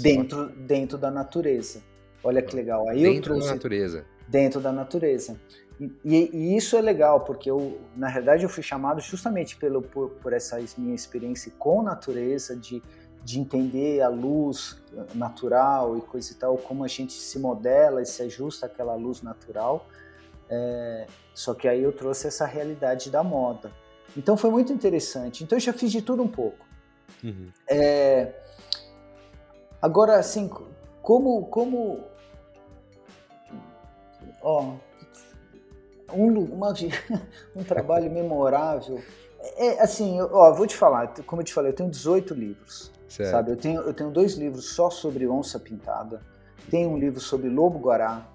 dentro, 0.00 0.48
dentro 0.48 0.98
da 0.98 1.10
natureza. 1.10 1.82
Olha 2.22 2.42
que 2.42 2.54
legal. 2.54 2.88
Aí 2.88 3.02
dentro 3.02 3.16
eu 3.16 3.22
trouxe, 3.22 3.48
da 3.48 3.54
natureza. 3.54 4.06
Dentro 4.28 4.60
da 4.60 4.72
natureza. 4.72 5.40
E, 5.80 6.30
e, 6.32 6.56
isso 6.56 6.76
é 6.76 6.80
legal, 6.80 7.20
porque 7.20 7.50
eu, 7.50 7.80
na 7.96 8.08
realidade, 8.08 8.42
eu 8.42 8.48
fui 8.48 8.62
chamado 8.62 9.00
justamente 9.00 9.56
pelo, 9.56 9.82
por, 9.82 10.10
por 10.10 10.32
essa 10.32 10.58
minha 10.78 10.94
experiência 10.94 11.52
com 11.58 11.82
natureza, 11.82 12.56
de, 12.56 12.82
de 13.24 13.40
entender 13.40 14.00
a 14.00 14.08
luz 14.08 14.80
natural 15.14 15.96
e 15.96 16.00
coisa 16.02 16.32
e 16.32 16.36
tal, 16.36 16.56
como 16.58 16.84
a 16.84 16.88
gente 16.88 17.12
se 17.12 17.38
modela 17.38 18.02
e 18.02 18.06
se 18.06 18.22
ajusta 18.22 18.66
àquela 18.66 18.94
luz 18.94 19.22
natural. 19.22 19.86
É, 20.48 21.06
só 21.34 21.54
que 21.54 21.66
aí 21.66 21.82
eu 21.82 21.92
trouxe 21.92 22.26
essa 22.26 22.44
realidade 22.44 23.10
da 23.10 23.22
moda. 23.22 23.70
Então 24.16 24.36
foi 24.36 24.50
muito 24.50 24.72
interessante. 24.72 25.42
Então 25.42 25.56
eu 25.56 25.60
já 25.60 25.72
fiz 25.72 25.90
de 25.90 26.02
tudo 26.02 26.22
um 26.22 26.28
pouco. 26.28 26.66
Uhum. 27.24 27.50
É, 27.68 28.34
agora, 29.80 30.16
assim, 30.18 30.50
como, 31.00 31.46
como, 31.46 32.04
ó, 34.42 34.74
um, 36.12 36.38
uma, 36.44 36.72
um 37.54 37.64
trabalho 37.64 38.10
memorável. 38.10 39.00
É, 39.56 39.80
assim, 39.82 40.20
ó, 40.20 40.52
vou 40.52 40.66
te 40.66 40.76
falar, 40.76 41.14
como 41.26 41.42
eu 41.42 41.44
te 41.44 41.52
falei, 41.52 41.72
eu 41.72 41.76
tenho 41.76 41.90
18 41.90 42.32
livros, 42.32 42.92
certo. 43.08 43.30
sabe? 43.30 43.50
Eu 43.50 43.56
tenho, 43.56 43.80
eu 43.80 43.92
tenho 43.92 44.10
dois 44.10 44.34
livros 44.34 44.74
só 44.74 44.88
sobre 44.88 45.26
onça 45.26 45.58
pintada, 45.58 46.20
tenho 46.70 46.90
um 46.90 46.96
livro 46.96 47.20
sobre 47.20 47.48
lobo-guará, 47.48 48.26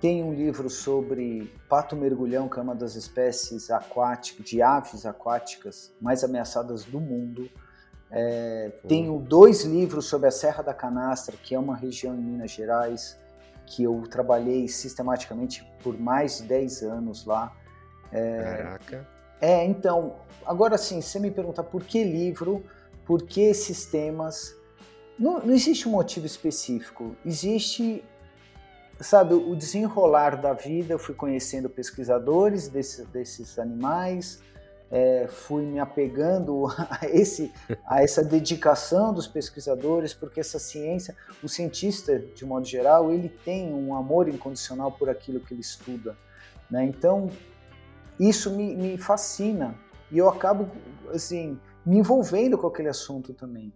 tenho 0.00 0.26
um 0.26 0.34
livro 0.34 0.68
sobre 0.70 1.52
pato 1.68 1.94
mergulhão, 1.96 2.48
que 2.48 2.58
é 2.58 2.62
uma 2.62 2.74
das 2.74 2.94
espécies 2.94 3.70
aquáticas, 3.70 4.44
de 4.44 4.62
aves 4.62 5.06
aquáticas 5.06 5.94
mais 6.00 6.24
ameaçadas 6.24 6.84
do 6.84 7.00
mundo. 7.00 7.48
É, 8.10 8.72
tenho 8.86 9.18
dois 9.18 9.64
livros 9.64 10.06
sobre 10.06 10.28
a 10.28 10.30
Serra 10.30 10.62
da 10.62 10.74
Canastra, 10.74 11.36
que 11.36 11.54
é 11.54 11.58
uma 11.58 11.76
região 11.76 12.14
em 12.14 12.18
Minas 12.18 12.50
Gerais 12.50 13.18
que 13.66 13.82
eu 13.82 14.02
trabalhei 14.10 14.68
sistematicamente 14.68 15.66
por 15.82 15.98
mais 15.98 16.38
de 16.38 16.44
10 16.44 16.82
anos 16.82 17.24
lá. 17.24 17.52
É, 18.12 18.42
Caraca. 18.42 19.08
É, 19.40 19.64
então, 19.64 20.16
agora 20.46 20.78
sim, 20.78 21.00
você 21.00 21.18
me 21.18 21.30
pergunta 21.30 21.62
por 21.62 21.84
que 21.84 22.02
livro, 22.02 22.64
por 23.04 23.22
que 23.22 23.40
esses 23.40 23.86
temas. 23.86 24.56
Não, 25.18 25.38
não 25.40 25.54
existe 25.54 25.88
um 25.88 25.92
motivo 25.92 26.26
específico, 26.26 27.14
existe, 27.24 28.04
sabe, 29.00 29.34
o 29.34 29.54
desenrolar 29.54 30.40
da 30.40 30.52
vida. 30.52 30.94
Eu 30.94 30.98
fui 30.98 31.14
conhecendo 31.14 31.68
pesquisadores 31.68 32.68
desse, 32.68 33.04
desses 33.06 33.58
animais, 33.58 34.40
é, 34.94 35.26
fui 35.26 35.66
me 35.66 35.80
apegando 35.80 36.68
a, 36.78 37.00
esse, 37.08 37.52
a 37.84 38.00
essa 38.00 38.22
dedicação 38.22 39.12
dos 39.12 39.26
pesquisadores, 39.26 40.14
porque 40.14 40.38
essa 40.38 40.60
ciência, 40.60 41.16
o 41.42 41.48
cientista, 41.48 42.16
de 42.16 42.46
modo 42.46 42.64
geral, 42.64 43.10
ele 43.10 43.28
tem 43.28 43.74
um 43.74 43.92
amor 43.92 44.28
incondicional 44.28 44.92
por 44.92 45.10
aquilo 45.10 45.40
que 45.40 45.52
ele 45.52 45.62
estuda. 45.62 46.16
Né? 46.70 46.84
Então, 46.84 47.28
isso 48.20 48.52
me, 48.52 48.76
me 48.76 48.96
fascina 48.96 49.74
e 50.12 50.18
eu 50.18 50.28
acabo, 50.28 50.70
assim, 51.12 51.58
me 51.84 51.98
envolvendo 51.98 52.56
com 52.56 52.68
aquele 52.68 52.88
assunto 52.88 53.34
também. 53.34 53.72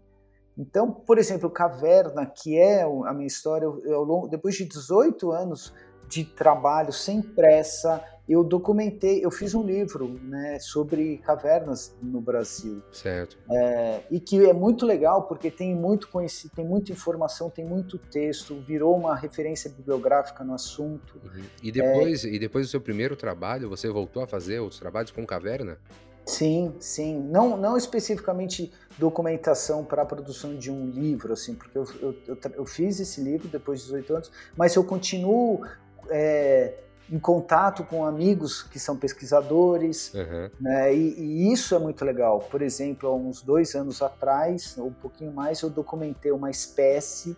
Então, 0.56 0.88
por 0.88 1.18
exemplo, 1.18 1.50
Caverna, 1.50 2.26
que 2.26 2.56
é 2.56 2.82
a 2.82 3.12
minha 3.12 3.26
história, 3.26 3.64
eu, 3.64 3.82
eu, 3.84 4.28
depois 4.30 4.54
de 4.54 4.64
18 4.64 5.32
anos 5.32 5.74
de 6.08 6.24
trabalho 6.24 6.92
sem 6.92 7.20
pressa, 7.20 8.02
eu 8.28 8.44
documentei, 8.44 9.24
eu 9.24 9.30
fiz 9.30 9.54
um 9.54 9.62
livro 9.62 10.20
né, 10.22 10.58
sobre 10.58 11.18
cavernas 11.18 11.96
no 12.02 12.20
Brasil. 12.20 12.82
Certo. 12.92 13.38
É, 13.50 14.02
e 14.10 14.20
que 14.20 14.44
é 14.46 14.52
muito 14.52 14.84
legal 14.84 15.22
porque 15.22 15.50
tem 15.50 15.74
muito 15.74 16.08
conhecido, 16.08 16.52
tem 16.54 16.64
muita 16.64 16.92
informação, 16.92 17.48
tem 17.48 17.64
muito 17.64 17.96
texto, 17.96 18.54
virou 18.66 18.96
uma 18.96 19.16
referência 19.16 19.70
bibliográfica 19.70 20.44
no 20.44 20.52
assunto. 20.54 21.20
Uhum. 21.24 21.44
E 21.62 21.72
depois, 21.72 22.24
é, 22.24 22.28
e 22.28 22.38
depois 22.38 22.66
do 22.66 22.70
seu 22.70 22.80
primeiro 22.80 23.16
trabalho, 23.16 23.68
você 23.68 23.88
voltou 23.88 24.22
a 24.22 24.26
fazer 24.26 24.60
outros 24.60 24.78
trabalhos 24.78 25.10
com 25.10 25.24
caverna? 25.26 25.78
Sim, 26.26 26.74
sim. 26.78 27.18
Não, 27.30 27.56
não 27.56 27.78
especificamente 27.78 28.70
documentação 28.98 29.82
para 29.82 30.02
a 30.02 30.04
produção 30.04 30.54
de 30.54 30.70
um 30.70 30.90
livro, 30.90 31.32
assim, 31.32 31.54
porque 31.54 31.78
eu, 31.78 31.84
eu, 32.02 32.14
eu, 32.26 32.38
eu, 32.56 32.66
fiz 32.66 33.00
esse 33.00 33.22
livro 33.22 33.48
depois 33.48 33.80
de 33.80 33.86
18 33.86 34.14
anos, 34.14 34.32
mas 34.54 34.74
eu 34.74 34.84
continuo 34.84 35.62
é, 36.10 36.74
em 37.10 37.18
contato 37.18 37.84
com 37.84 38.04
amigos 38.04 38.62
que 38.62 38.78
são 38.78 38.96
pesquisadores, 38.96 40.12
uhum. 40.12 40.50
né? 40.60 40.94
E, 40.94 41.14
e, 41.18 41.52
isso 41.52 41.74
é 41.74 41.78
muito 41.78 42.04
legal. 42.04 42.40
Por 42.50 42.60
exemplo, 42.60 43.08
há 43.08 43.14
uns 43.14 43.42
dois 43.42 43.74
anos 43.74 44.02
atrás, 44.02 44.76
ou 44.76 44.88
um 44.88 44.92
pouquinho 44.92 45.32
mais, 45.32 45.62
eu 45.62 45.70
documentei 45.70 46.30
uma 46.30 46.50
espécie 46.50 47.36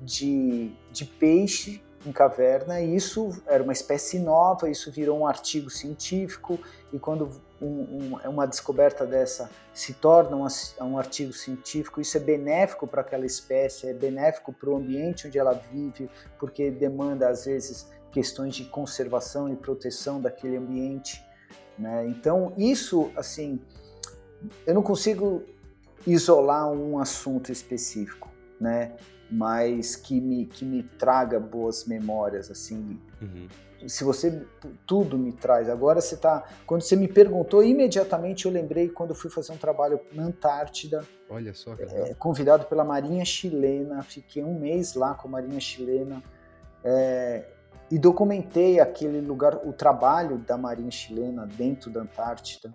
de, 0.00 0.70
de 0.92 1.04
peixe 1.04 1.82
em 2.06 2.12
caverna, 2.12 2.80
e 2.80 2.94
isso 2.94 3.42
era 3.46 3.62
uma 3.62 3.72
espécie 3.72 4.20
nova, 4.20 4.70
isso 4.70 4.90
virou 4.90 5.18
um 5.18 5.26
artigo 5.26 5.68
científico, 5.68 6.58
e 6.92 6.98
quando 6.98 7.28
um, 7.60 7.66
um, 7.66 8.30
uma 8.30 8.46
descoberta 8.46 9.04
dessa 9.04 9.50
se 9.74 9.94
torna 9.94 10.36
um, 10.36 10.46
um 10.80 10.96
artigo 10.96 11.32
científico, 11.32 12.00
isso 12.00 12.16
é 12.16 12.20
benéfico 12.20 12.86
para 12.86 13.00
aquela 13.00 13.26
espécie, 13.26 13.88
é 13.88 13.92
benéfico 13.92 14.52
para 14.52 14.70
o 14.70 14.76
ambiente 14.76 15.26
onde 15.26 15.38
ela 15.38 15.52
vive, 15.52 16.08
porque 16.38 16.70
demanda, 16.70 17.28
às 17.28 17.44
vezes, 17.44 17.88
questões 18.12 18.54
de 18.54 18.64
conservação 18.64 19.52
e 19.52 19.56
proteção 19.56 20.20
daquele 20.20 20.56
ambiente. 20.56 21.22
Né? 21.78 22.06
Então, 22.08 22.52
isso, 22.56 23.10
assim, 23.16 23.60
eu 24.66 24.74
não 24.74 24.82
consigo 24.82 25.44
isolar 26.06 26.70
um 26.70 26.98
assunto 26.98 27.52
específico, 27.52 28.30
né? 28.60 28.96
mas 29.30 29.94
que 29.94 30.20
me, 30.20 30.46
que 30.46 30.64
me 30.64 30.82
traga 30.82 31.38
boas 31.38 31.84
memórias, 31.84 32.50
assim. 32.50 33.00
Uhum. 33.20 33.48
Se 33.86 34.02
você 34.02 34.44
tudo 34.86 35.16
me 35.16 35.32
traz. 35.32 35.68
Agora 35.68 36.00
você 36.00 36.16
tá, 36.16 36.44
quando 36.66 36.82
você 36.82 36.96
me 36.96 37.06
perguntou, 37.06 37.62
imediatamente 37.62 38.46
eu 38.46 38.50
lembrei 38.50 38.88
quando 38.88 39.10
eu 39.10 39.16
fui 39.16 39.30
fazer 39.30 39.52
um 39.52 39.56
trabalho 39.56 40.00
na 40.12 40.24
Antártida. 40.24 41.04
Olha 41.28 41.54
só. 41.54 41.76
É, 41.78 42.14
convidado 42.14 42.64
pela 42.66 42.82
Marinha 42.84 43.24
Chilena, 43.24 44.02
fiquei 44.02 44.42
um 44.42 44.58
mês 44.58 44.94
lá 44.94 45.14
com 45.14 45.28
a 45.28 45.30
Marinha 45.30 45.60
Chilena. 45.60 46.22
É, 46.82 47.44
e 47.90 47.98
documentei 47.98 48.80
aquele 48.80 49.20
lugar, 49.20 49.56
o 49.66 49.72
trabalho 49.72 50.38
da 50.38 50.56
Marinha 50.56 50.90
Chilena 50.90 51.46
dentro 51.46 51.90
da 51.90 52.02
Antártida. 52.02 52.72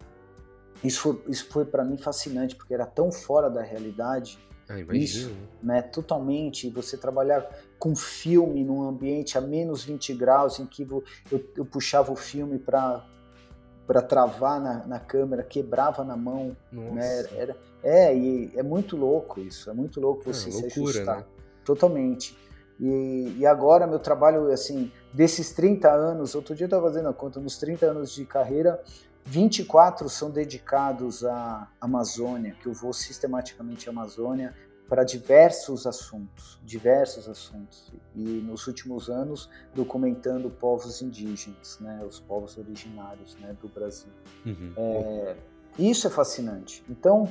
Isso 0.83 0.99
foi, 1.01 1.23
isso 1.27 1.47
foi 1.49 1.65
para 1.65 1.83
mim 1.83 1.97
fascinante, 1.97 2.55
porque 2.55 2.73
era 2.73 2.85
tão 2.85 3.11
fora 3.11 3.49
da 3.49 3.61
realidade. 3.61 4.39
Ah, 4.67 4.79
isso, 4.93 5.31
né? 5.61 5.81
Totalmente. 5.81 6.69
Você 6.69 6.97
trabalhar 6.97 7.47
com 7.77 7.95
filme 7.95 8.63
num 8.63 8.87
ambiente 8.87 9.37
a 9.37 9.41
menos 9.41 9.83
20 9.83 10.13
graus, 10.13 10.59
em 10.59 10.65
que 10.65 10.83
eu, 10.83 11.03
eu 11.55 11.65
puxava 11.65 12.11
o 12.11 12.15
filme 12.15 12.57
para 12.57 13.05
para 13.85 14.01
travar 14.01 14.61
na, 14.61 14.85
na, 14.85 14.99
câmera, 14.99 15.43
quebrava 15.43 16.03
na 16.05 16.15
mão. 16.15 16.55
Né? 16.71 17.25
Era, 17.35 17.57
é, 17.83 18.15
e 18.15 18.51
é 18.55 18.63
muito 18.63 18.95
louco 18.95 19.41
isso, 19.41 19.69
é 19.69 19.73
muito 19.73 19.99
louco 19.99 20.23
você 20.23 20.47
é, 20.47 20.51
se 20.51 20.61
loucura, 20.61 20.89
ajustar. 20.89 21.17
Né? 21.17 21.25
Totalmente. 21.65 22.37
E, 22.79 23.35
e, 23.37 23.45
agora 23.45 23.85
meu 23.85 23.99
trabalho, 23.99 24.51
assim, 24.51 24.91
desses 25.13 25.51
30 25.51 25.89
anos, 25.89 26.35
outro 26.35 26.55
dia 26.55 26.65
eu 26.65 26.67
estava 26.67 26.87
fazendo 26.87 27.09
a 27.09 27.13
conta, 27.13 27.39
nos 27.39 27.57
30 27.57 27.85
anos 27.85 28.11
de 28.11 28.25
carreira, 28.25 28.81
24 29.25 30.09
são 30.09 30.29
dedicados 30.29 31.23
à 31.23 31.69
Amazônia, 31.79 32.55
que 32.61 32.67
eu 32.67 32.73
vou 32.73 32.91
sistematicamente 32.91 33.87
à 33.87 33.91
Amazônia 33.91 34.53
para 34.89 35.03
diversos 35.03 35.87
assuntos, 35.87 36.59
diversos 36.63 37.29
assuntos. 37.29 37.91
E 38.15 38.21
nos 38.21 38.67
últimos 38.67 39.09
anos 39.09 39.49
documentando 39.73 40.49
povos 40.49 41.01
indígenas, 41.01 41.79
né, 41.79 42.03
os 42.07 42.19
povos 42.19 42.57
originários 42.57 43.35
né, 43.37 43.55
do 43.61 43.67
Brasil. 43.67 44.11
Uhum. 44.45 44.73
É, 44.75 45.35
isso 45.79 46.05
é 46.05 46.09
fascinante. 46.09 46.83
Então 46.89 47.27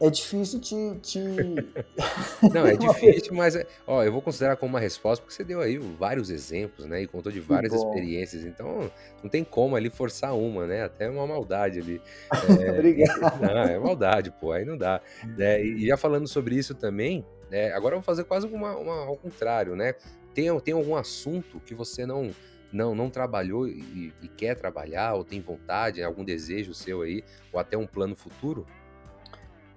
é 0.00 0.10
difícil 0.10 0.60
te. 0.60 0.76
te... 1.02 1.18
Não, 2.54 2.66
é 2.66 2.76
difícil, 2.78 3.34
mas 3.34 3.56
é, 3.56 3.66
ó, 3.86 4.02
eu 4.04 4.12
vou 4.12 4.22
considerar 4.22 4.56
como 4.56 4.70
uma 4.70 4.80
resposta, 4.80 5.22
porque 5.22 5.34
você 5.34 5.44
deu 5.44 5.60
aí 5.60 5.76
vários 5.78 6.30
exemplos, 6.30 6.86
né? 6.86 7.02
E 7.02 7.06
contou 7.06 7.32
de 7.32 7.40
várias 7.40 7.72
experiências. 7.72 8.44
Então, 8.44 8.90
não 9.22 9.28
tem 9.28 9.42
como 9.42 9.74
ali 9.74 9.90
forçar 9.90 10.34
uma, 10.34 10.66
né? 10.66 10.84
Até 10.84 11.10
uma 11.10 11.26
maldade 11.26 11.80
ali. 11.80 12.00
É, 12.58 12.70
Obrigado. 12.70 13.40
Não, 13.40 13.62
é 13.62 13.78
maldade, 13.78 14.30
pô, 14.40 14.52
aí 14.52 14.64
não 14.64 14.76
dá. 14.76 15.00
É, 15.38 15.62
e 15.62 15.86
já 15.86 15.96
falando 15.96 16.26
sobre 16.26 16.54
isso 16.54 16.74
também, 16.74 17.24
é, 17.50 17.72
agora 17.72 17.94
eu 17.94 17.98
vou 17.98 18.04
fazer 18.04 18.24
quase 18.24 18.46
uma, 18.46 18.76
uma, 18.76 19.04
ao 19.04 19.16
contrário, 19.16 19.76
né? 19.76 19.94
Tem, 20.34 20.46
tem 20.60 20.74
algum 20.74 20.96
assunto 20.96 21.60
que 21.60 21.74
você 21.74 22.06
não 22.06 22.30
não 22.72 22.94
não 22.94 23.08
trabalhou 23.08 23.66
e, 23.66 24.12
e, 24.20 24.28
quer 24.28 24.54
trabalhar, 24.54 25.14
ou 25.14 25.24
tem 25.24 25.40
vontade, 25.40 26.02
algum 26.02 26.24
desejo 26.24 26.74
seu 26.74 27.02
aí, 27.02 27.24
ou 27.52 27.58
até 27.58 27.76
um 27.76 27.86
plano 27.86 28.14
futuro? 28.14 28.66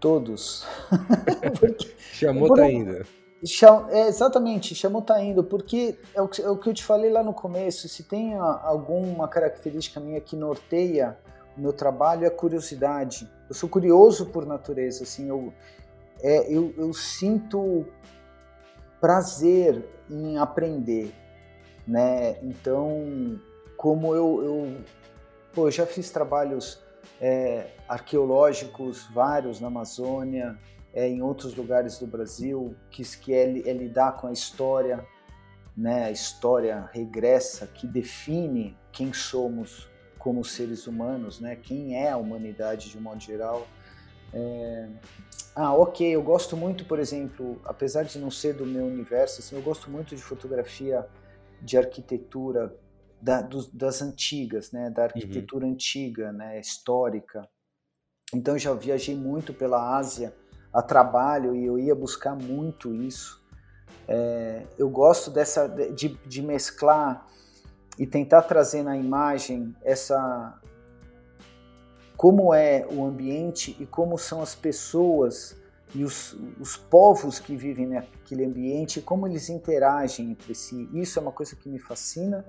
Todos. 0.02 0.66
chamou 2.12 2.48
por, 2.48 2.58
tá 2.58 2.70
indo. 2.70 3.06
Cham, 3.46 3.88
é, 3.90 4.08
exatamente, 4.08 4.76
chamou 4.76 5.02
tá 5.02 5.22
indo, 5.22 5.44
porque 5.44 5.98
é 6.14 6.22
o, 6.22 6.28
que, 6.28 6.42
é 6.42 6.50
o, 6.50 6.58
que 6.58 6.70
eu 6.70 6.74
te 6.74 6.84
falei 6.84 7.12
lá 7.12 7.24
no 7.24 7.34
começo, 7.34 7.88
se 7.88 8.04
tem 8.04 8.34
alguma 8.36 9.28
característica 9.28 10.00
minha 10.00 10.20
que 10.20 10.36
norteia 10.36 11.18
o 11.56 11.62
meu 11.62 11.72
trabalho 11.72 12.24
é 12.24 12.28
a 12.28 12.32
curiosidade. 12.32 13.30
Eu 13.48 13.54
sou 13.54 13.70
curioso 13.70 14.26
por 14.28 14.46
natureza, 14.46 15.04
assim, 15.04 15.30
eu, 15.30 15.54
é, 16.22 16.52
eu, 16.52 16.74
eu 16.78 16.94
sinto 16.94 17.86
prazer 19.00 19.86
em 20.10 20.38
aprender, 20.38 21.14
né? 21.88 22.38
Então, 22.42 23.40
como 23.78 24.16
eu, 24.16 24.44
eu, 24.44 24.78
pô, 25.54 25.68
eu 25.68 25.72
já 25.72 25.86
fiz 25.86 26.10
trabalhos 26.10 26.81
é, 27.20 27.68
arqueológicos, 27.88 29.08
vários 29.14 29.60
na 29.60 29.68
Amazônia, 29.68 30.58
é, 30.94 31.08
em 31.08 31.22
outros 31.22 31.56
lugares 31.56 31.98
do 32.00 32.08
Brasil, 32.08 32.76
que, 32.90 33.04
que 33.18 33.34
é, 33.34 33.44
é 33.44 33.74
lidar 33.74 34.14
com 34.14 34.28
a 34.28 34.32
história, 34.32 35.06
né, 35.76 36.06
a 36.06 36.12
história 36.12 36.90
regressa 36.92 37.68
que 37.68 37.88
define 37.88 38.78
quem 38.92 39.14
somos 39.14 39.90
como 40.18 40.44
seres 40.44 40.86
humanos, 40.88 41.40
né, 41.40 41.56
quem 41.56 41.96
é 41.96 42.12
a 42.12 42.18
humanidade 42.18 42.90
de 42.90 42.98
um 42.98 43.02
modo 43.02 43.22
geral. 43.22 43.68
É... 44.34 44.88
Ah, 45.56 45.74
ok, 45.74 46.08
eu 46.08 46.22
gosto 46.22 46.56
muito, 46.56 46.86
por 46.86 47.00
exemplo, 47.00 47.60
apesar 47.66 48.04
de 48.04 48.18
não 48.18 48.32
ser 48.32 48.54
do 48.54 48.66
meu 48.66 48.86
universo, 48.86 49.42
assim, 49.42 49.56
eu 49.56 49.62
gosto 49.62 49.90
muito 49.90 50.16
de 50.16 50.22
fotografia 50.22 51.06
de 51.62 51.78
arquitetura 51.78 52.74
da, 53.22 53.48
das 53.72 54.02
antigas, 54.02 54.72
né, 54.72 54.90
da 54.90 55.04
uhum. 55.04 55.08
arquitetura 55.08 55.66
uhum. 55.66 55.74
antiga, 55.74 56.32
né, 56.32 56.60
histórica. 56.60 57.48
Então 58.34 58.58
já 58.58 58.74
viajei 58.74 59.16
muito 59.16 59.54
pela 59.54 59.98
Ásia 59.98 60.34
a 60.74 60.82
trabalho 60.82 61.56
e 61.56 61.66
eu 61.66 61.78
ia 61.78 61.94
buscar 61.94 62.36
muito 62.36 62.94
isso. 62.94 63.42
É, 64.08 64.66
eu 64.78 64.90
gosto 64.90 65.30
dessa 65.30 65.68
de, 65.68 66.18
de 66.26 66.42
mesclar 66.42 67.28
e 68.00 68.08
tentar 68.08 68.42
trazer 68.44 68.84
na 68.84 68.98
imagem 68.98 69.76
essa 69.84 70.60
como 72.18 72.54
é 72.54 72.86
o 72.90 73.06
ambiente 73.06 73.76
e 73.80 73.86
como 73.86 74.18
são 74.18 74.42
as 74.42 74.56
pessoas 74.56 75.56
e 75.94 76.04
os, 76.04 76.34
os 76.60 76.78
povos 76.78 77.40
que 77.40 77.56
vivem 77.56 77.88
naquele 77.88 78.46
ambiente, 78.46 79.02
como 79.02 79.28
eles 79.28 79.50
interagem 79.50 80.32
entre 80.32 80.56
si. 80.56 80.90
Isso 80.94 81.20
é 81.20 81.22
uma 81.22 81.32
coisa 81.32 81.56
que 81.56 81.68
me 81.68 81.80
fascina 81.80 82.46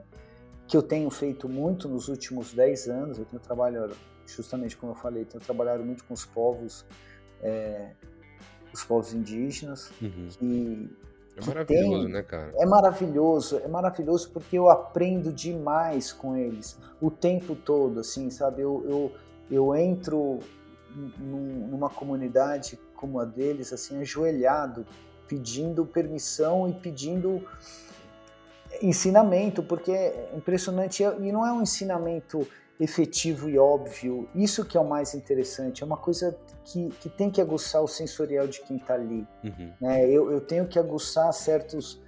que 0.72 0.76
eu 0.78 0.82
tenho 0.82 1.10
feito 1.10 1.50
muito 1.50 1.86
nos 1.86 2.08
últimos 2.08 2.54
10 2.54 2.88
anos. 2.88 3.18
Eu 3.18 3.26
tenho 3.26 3.42
trabalhado, 3.42 3.94
justamente 4.24 4.74
como 4.74 4.92
eu 4.92 4.96
falei, 4.96 5.26
tenho 5.26 5.44
trabalhado 5.44 5.84
muito 5.84 6.02
com 6.04 6.14
os 6.14 6.24
povos, 6.24 6.86
é, 7.42 7.90
os 8.72 8.82
povos 8.82 9.12
indígenas. 9.12 9.92
Uhum. 10.00 10.28
Que, 10.30 10.90
é 11.36 11.46
maravilhoso, 11.46 12.04
tem, 12.04 12.08
né, 12.08 12.22
cara? 12.22 12.54
É 12.56 12.64
maravilhoso, 12.64 13.58
é 13.58 13.68
maravilhoso 13.68 14.30
porque 14.30 14.56
eu 14.56 14.70
aprendo 14.70 15.30
demais 15.30 16.10
com 16.10 16.34
eles 16.34 16.78
o 17.02 17.10
tempo 17.10 17.54
todo, 17.54 18.00
assim, 18.00 18.30
sabe? 18.30 18.62
Eu, 18.62 18.82
eu, 18.88 19.12
eu 19.50 19.76
entro 19.76 20.38
numa 21.18 21.90
comunidade 21.90 22.80
como 22.94 23.20
a 23.20 23.26
deles, 23.26 23.74
assim, 23.74 24.00
ajoelhado, 24.00 24.86
pedindo 25.28 25.84
permissão 25.84 26.66
e 26.66 26.72
pedindo 26.72 27.46
ensinamento, 28.82 29.62
porque 29.62 29.92
é 29.92 30.32
impressionante 30.36 31.02
e 31.02 31.32
não 31.32 31.46
é 31.46 31.52
um 31.52 31.62
ensinamento 31.62 32.46
efetivo 32.78 33.48
e 33.48 33.58
óbvio. 33.58 34.28
Isso 34.34 34.64
que 34.64 34.76
é 34.76 34.80
o 34.80 34.88
mais 34.88 35.14
interessante. 35.14 35.82
É 35.82 35.86
uma 35.86 35.96
coisa 35.96 36.36
que, 36.64 36.88
que 37.00 37.08
tem 37.08 37.30
que 37.30 37.40
aguçar 37.40 37.82
o 37.82 37.88
sensorial 37.88 38.46
de 38.46 38.60
quem 38.62 38.76
está 38.76 38.94
ali. 38.94 39.26
Uhum. 39.44 39.72
Né? 39.80 40.08
Eu, 40.08 40.30
eu 40.30 40.40
tenho 40.40 40.66
que 40.66 40.78
aguçar 40.78 41.32
certos 41.32 42.00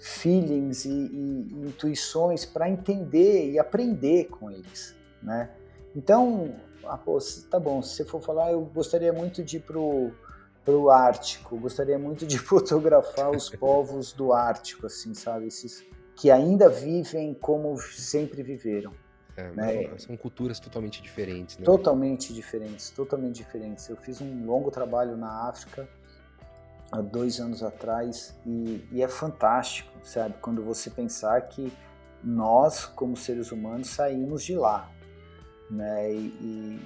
feelings 0.00 0.84
e, 0.84 0.90
e, 0.90 1.48
e 1.50 1.68
intuições 1.68 2.44
para 2.44 2.68
entender 2.68 3.50
e 3.50 3.58
aprender 3.58 4.26
com 4.26 4.50
eles, 4.50 4.94
né? 5.22 5.50
Então, 5.96 6.54
ah, 6.84 6.98
pô, 6.98 7.18
tá 7.50 7.58
bom. 7.58 7.82
Se 7.82 7.96
você 7.96 8.04
for 8.04 8.20
falar, 8.20 8.52
eu 8.52 8.60
gostaria 8.62 9.12
muito 9.12 9.42
de 9.42 9.56
ir 9.56 9.60
pro 9.60 10.12
pro 10.68 10.90
Ártico. 10.90 11.56
Gostaria 11.56 11.98
muito 11.98 12.26
de 12.26 12.36
fotografar 12.38 13.30
os 13.30 13.48
povos 13.48 14.12
do 14.12 14.34
Ártico, 14.34 14.86
assim, 14.86 15.14
sabe? 15.14 15.46
Esses 15.46 15.82
que 16.18 16.32
ainda 16.32 16.68
vivem 16.68 17.32
como 17.32 17.78
sempre 17.78 18.42
viveram. 18.42 18.92
É, 19.36 19.50
né? 19.52 19.98
São 19.98 20.16
culturas 20.16 20.58
totalmente 20.58 21.00
diferentes, 21.00 21.56
né? 21.58 21.64
Totalmente 21.64 22.34
diferentes, 22.34 22.90
totalmente 22.90 23.36
diferentes. 23.36 23.88
Eu 23.88 23.96
fiz 23.96 24.20
um 24.20 24.44
longo 24.44 24.68
trabalho 24.68 25.16
na 25.16 25.48
África 25.48 25.88
há 26.90 27.00
dois 27.00 27.38
anos 27.38 27.62
atrás 27.62 28.36
e, 28.44 28.84
e 28.90 29.00
é 29.00 29.06
fantástico, 29.06 29.92
sabe? 30.02 30.34
Quando 30.40 30.60
você 30.60 30.90
pensar 30.90 31.40
que 31.42 31.72
nós, 32.22 32.84
como 32.84 33.16
seres 33.16 33.52
humanos, 33.52 33.90
saímos 33.90 34.42
de 34.42 34.56
lá, 34.56 34.90
né? 35.70 36.12
E, 36.12 36.80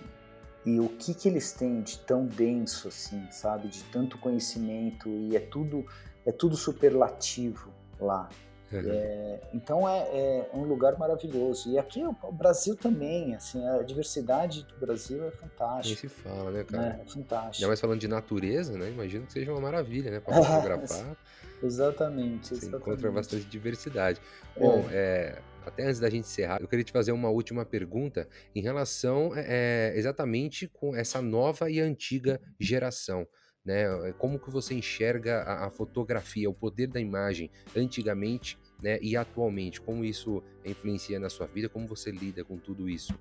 e, 0.67 0.73
e 0.75 0.79
o 0.79 0.91
que 0.91 1.15
que 1.15 1.27
eles 1.27 1.53
têm 1.53 1.81
de 1.81 1.99
tão 2.01 2.27
denso 2.27 2.89
assim, 2.89 3.27
sabe? 3.31 3.69
De 3.69 3.83
tanto 3.85 4.19
conhecimento 4.19 5.09
e 5.09 5.35
é 5.35 5.41
tudo 5.41 5.87
é 6.27 6.31
tudo 6.31 6.55
superlativo 6.55 7.73
lá. 7.99 8.29
Uhum. 8.73 8.91
É, 8.91 9.41
então 9.53 9.89
é, 9.89 9.99
é, 9.99 10.51
um 10.55 10.63
lugar 10.65 10.99
maravilhoso. 10.99 11.71
E 11.71 11.79
aqui 11.79 12.03
o, 12.05 12.33
Brasil 12.33 12.75
também, 12.75 13.35
assim, 13.35 13.67
a 13.67 13.83
diversidade 13.83 14.63
do 14.65 14.77
Brasil 14.79 15.25
é 15.25 15.31
fantástica. 15.31 15.89
Nem 15.89 15.97
se 15.97 16.09
fala, 16.09 16.51
né, 16.51 16.65
cara? 16.65 16.99
É, 16.99 17.03
é 17.03 17.05
fantástico. 17.05 17.57
Ainda 17.57 17.67
mais 17.69 17.81
falando 17.81 18.01
de 18.01 18.09
natureza, 18.09 18.77
né? 18.77 18.91
Imagino 18.91 19.27
que 19.27 19.33
seja 19.33 19.53
uma 19.53 19.61
maravilha, 19.61 20.11
né? 20.11 20.21
Para 20.21 20.35
fotografar. 20.43 21.17
exatamente, 21.63 22.49
Você 22.49 22.55
exatamente. 22.55 22.89
encontra 22.89 23.11
bastante 23.13 23.45
diversidade. 23.45 24.21
Bom, 24.59 24.85
é. 24.91 25.39
é 25.39 25.53
até 25.65 25.85
antes 25.85 26.01
da 26.01 26.11
gente 26.11 26.25
encerrar, 26.25 26.61
eu 26.61 26.67
queria 26.67 26.85
te 26.85 26.93
fazer 26.93 27.13
uma 27.13 27.29
última 27.29 27.65
pergunta 27.65 28.29
em 28.55 28.61
relação 28.61 29.31
é, 29.35 29.93
exatamente 29.95 30.67
com 30.67 30.95
essa 30.95 31.23
nova 31.23 31.71
e 31.71 31.81
antiga 31.81 32.41
geração. 32.59 33.27
Né? 33.65 33.85
Como 34.19 34.41
que 34.41 34.51
você 34.51 34.75
enxerga 34.75 35.43
a, 35.43 35.67
a 35.67 35.71
fotografia, 35.71 36.51
o 36.51 36.55
poder 36.55 36.89
da 36.89 37.01
imagem 37.01 37.51
antigamente 37.77 38.59
né, 38.83 38.99
e 39.01 39.17
atualmente? 39.17 39.81
Como 39.81 40.05
isso 40.05 40.43
influencia 40.65 41.19
na 41.19 41.31
sua 41.31 41.47
vida? 41.47 41.69
Como 41.69 41.87
você 41.87 42.11
lida 42.11 42.45
com 42.45 42.59
tudo 42.59 42.89
isso? 42.89 43.15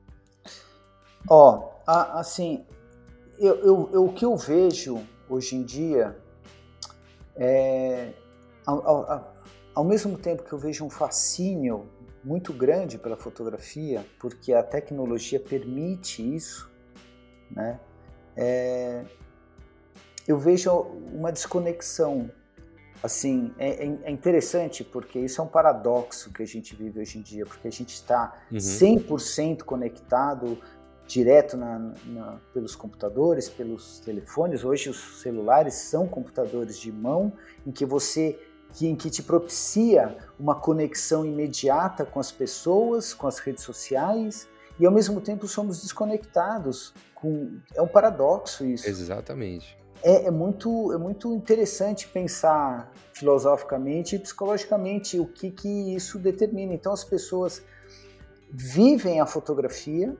Ó, 1.29 1.69
assim, 1.85 2.65
eu, 3.39 3.55
eu, 3.57 3.89
eu, 3.93 4.05
o 4.05 4.13
que 4.13 4.25
eu 4.25 4.35
vejo 4.35 5.01
hoje 5.29 5.55
em 5.55 5.63
dia 5.63 6.17
é, 7.35 8.13
ao, 8.65 8.85
ao, 8.85 9.35
ao 9.73 9.83
mesmo 9.83 10.17
tempo 10.17 10.43
que 10.43 10.53
eu 10.53 10.57
vejo 10.59 10.83
um 10.85 10.89
fascínio 10.89 11.87
muito 12.23 12.53
grande 12.53 12.97
pela 12.97 13.17
fotografia, 13.17 14.05
porque 14.19 14.53
a 14.53 14.61
tecnologia 14.61 15.39
permite 15.39 16.35
isso, 16.35 16.69
né? 17.49 17.79
É, 18.35 19.03
eu 20.27 20.37
vejo 20.37 20.71
uma 20.71 21.31
desconexão. 21.31 22.31
Assim, 23.03 23.51
é, 23.57 23.85
é, 23.85 23.99
é, 24.03 24.11
interessante 24.11 24.83
porque 24.83 25.19
isso 25.19 25.41
é 25.41 25.43
um 25.43 25.47
paradoxo 25.47 26.31
que 26.31 26.43
a 26.43 26.45
gente 26.45 26.75
vive 26.75 26.99
hoje 26.99 27.17
em 27.17 27.21
dia, 27.21 27.45
porque 27.45 27.67
a 27.67 27.71
gente 27.71 27.93
está 27.93 28.33
uhum. 28.51 28.57
100% 28.57 29.63
conectado 29.63 30.57
direto 31.07 31.57
na, 31.57 31.93
na, 32.05 32.39
pelos 32.53 32.75
computadores, 32.75 33.49
pelos 33.49 33.99
telefones. 33.99 34.63
Hoje 34.63 34.89
os 34.89 35.21
celulares 35.21 35.73
são 35.73 36.07
computadores 36.07 36.77
de 36.79 36.91
mão 36.91 37.33
em 37.65 37.71
que 37.71 37.85
você 37.85 38.39
que, 38.73 38.87
em 38.87 38.95
que 38.95 39.09
te 39.09 39.21
propicia 39.21 40.15
uma 40.39 40.55
conexão 40.55 41.25
imediata 41.25 42.05
com 42.05 42.19
as 42.19 42.31
pessoas, 42.31 43.13
com 43.13 43.27
as 43.27 43.39
redes 43.39 43.63
sociais, 43.63 44.47
e 44.79 44.85
ao 44.85 44.91
mesmo 44.91 45.19
tempo 45.19 45.47
somos 45.47 45.81
desconectados. 45.81 46.93
Com, 47.13 47.59
é 47.75 47.81
um 47.81 47.87
paradoxo 47.87 48.63
isso. 48.65 48.87
Exatamente. 48.87 49.77
É, 50.03 50.25
é, 50.25 50.31
muito, 50.31 50.91
é 50.93 50.97
muito 50.97 51.33
interessante 51.33 52.07
pensar 52.07 52.91
filosoficamente 53.13 54.15
e 54.15 54.19
psicologicamente 54.19 55.19
o 55.19 55.27
que, 55.27 55.51
que 55.51 55.95
isso 55.95 56.17
determina. 56.17 56.73
Então, 56.73 56.91
as 56.91 57.03
pessoas 57.03 57.63
vivem 58.49 59.21
a 59.21 59.25
fotografia, 59.25 60.15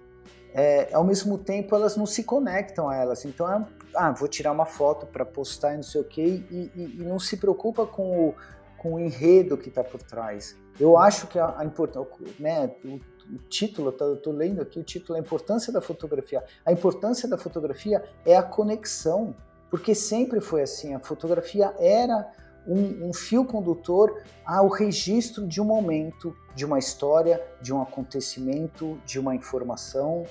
é, 0.53 0.93
ao 0.93 1.03
mesmo 1.03 1.37
tempo 1.37 1.75
elas 1.75 1.95
não 1.95 2.05
se 2.05 2.23
conectam 2.23 2.89
a 2.89 2.95
elas. 2.95 3.25
Então, 3.25 3.49
é, 3.49 3.65
ah, 3.95 4.11
vou 4.11 4.27
tirar 4.27 4.51
uma 4.51 4.65
foto 4.65 5.05
para 5.05 5.25
postar 5.25 5.73
e 5.73 5.77
não 5.77 5.83
sei 5.83 6.01
o 6.01 6.03
quê, 6.03 6.43
e, 6.49 6.71
e, 6.75 6.97
e, 6.99 7.03
não 7.03 7.19
se 7.19 7.37
preocupa 7.37 7.85
com 7.85 8.29
o, 8.29 8.35
com 8.77 8.95
o 8.95 8.99
enredo 8.99 9.57
que 9.57 9.69
está 9.69 9.83
por 9.83 10.01
trás. 10.01 10.55
Eu 10.79 10.97
acho 10.97 11.27
que 11.27 11.39
a, 11.39 11.57
a 11.57 11.65
importância, 11.65 12.09
né, 12.39 12.73
o, 12.85 12.99
título, 13.49 13.95
eu 13.99 14.15
estou 14.15 14.33
lendo 14.33 14.61
aqui 14.61 14.79
o 14.79 14.83
título, 14.83 15.17
a 15.17 15.21
importância 15.21 15.71
da 15.71 15.79
fotografia. 15.79 16.43
A 16.65 16.71
importância 16.71 17.29
da 17.29 17.37
fotografia 17.37 18.03
é 18.25 18.35
a 18.35 18.43
conexão, 18.43 19.35
porque 19.71 19.95
sempre 19.95 20.41
foi 20.41 20.61
assim. 20.61 20.93
A 20.93 20.99
fotografia 20.99 21.73
era 21.79 22.29
um, 22.67 23.07
um, 23.07 23.13
fio 23.13 23.45
condutor 23.45 24.21
ao 24.45 24.67
registro 24.67 25.47
de 25.47 25.61
um 25.61 25.65
momento, 25.65 26.35
de 26.53 26.65
uma 26.65 26.77
história, 26.77 27.41
de 27.61 27.73
um 27.73 27.81
acontecimento, 27.81 29.01
de 29.05 29.17
uma 29.17 29.33
informação, 29.33 30.25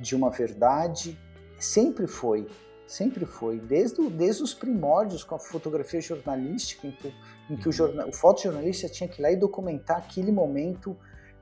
de 0.00 0.16
uma 0.16 0.30
verdade. 0.30 1.16
Sempre 1.58 2.06
foi, 2.06 2.48
sempre 2.86 3.26
foi. 3.26 3.60
Desde, 3.60 4.08
desde 4.08 4.42
os 4.42 4.54
primórdios 4.54 5.22
com 5.22 5.34
a 5.34 5.38
fotografia 5.38 6.00
jornalística, 6.00 6.86
em 6.86 6.92
que, 6.92 7.14
em 7.50 7.56
que 7.56 7.68
o, 7.68 7.72
jornal, 7.72 8.08
o 8.08 8.12
fotojornalista 8.12 8.88
tinha 8.88 9.08
que 9.08 9.20
ir 9.20 9.22
lá 9.22 9.30
e 9.30 9.36
documentar 9.36 9.98
aquele 9.98 10.32
momento 10.32 10.96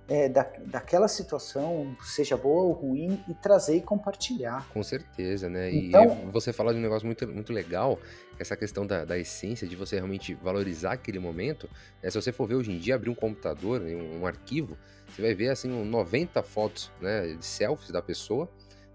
é, 0.09 0.29
da, 0.29 0.47
daquela 0.67 1.09
situação, 1.09 1.97
seja 2.03 2.37
boa 2.37 2.63
ou 2.63 2.73
ruim, 2.73 3.23
e 3.29 3.35
trazer 3.35 3.77
e 3.77 3.81
compartilhar. 3.81 4.69
Com 4.73 4.83
certeza, 4.83 5.49
né? 5.49 5.73
Então, 5.73 6.25
e 6.29 6.31
você 6.31 6.53
fala 6.53 6.73
de 6.73 6.79
um 6.79 6.83
negócio 6.83 7.07
muito, 7.07 7.27
muito 7.27 7.53
legal, 7.53 7.99
essa 8.39 8.57
questão 8.57 8.87
da, 8.87 9.05
da 9.05 9.19
essência, 9.19 9.67
de 9.67 9.77
você 9.77 9.97
realmente 9.97 10.35
valorizar 10.35 10.93
aquele 10.93 11.19
momento. 11.19 11.69
É, 12.03 12.11
se 12.11 12.21
você 12.21 12.33
for 12.33 12.47
ver 12.47 12.57
hoje 12.57 12.73
em 12.73 12.79
dia, 12.79 12.95
abrir 12.95 13.11
um 13.11 13.15
computador, 13.15 13.81
um, 13.81 14.21
um 14.21 14.27
arquivo, 14.27 14.77
você 15.09 15.23
vai 15.23 15.35
ver 15.35 15.51
assim 15.51 15.69
90 15.69 16.43
fotos 16.43 16.91
né, 17.01 17.35
de 17.35 17.45
selfies 17.45 17.91
da 17.91 18.03
pessoa, 18.03 18.49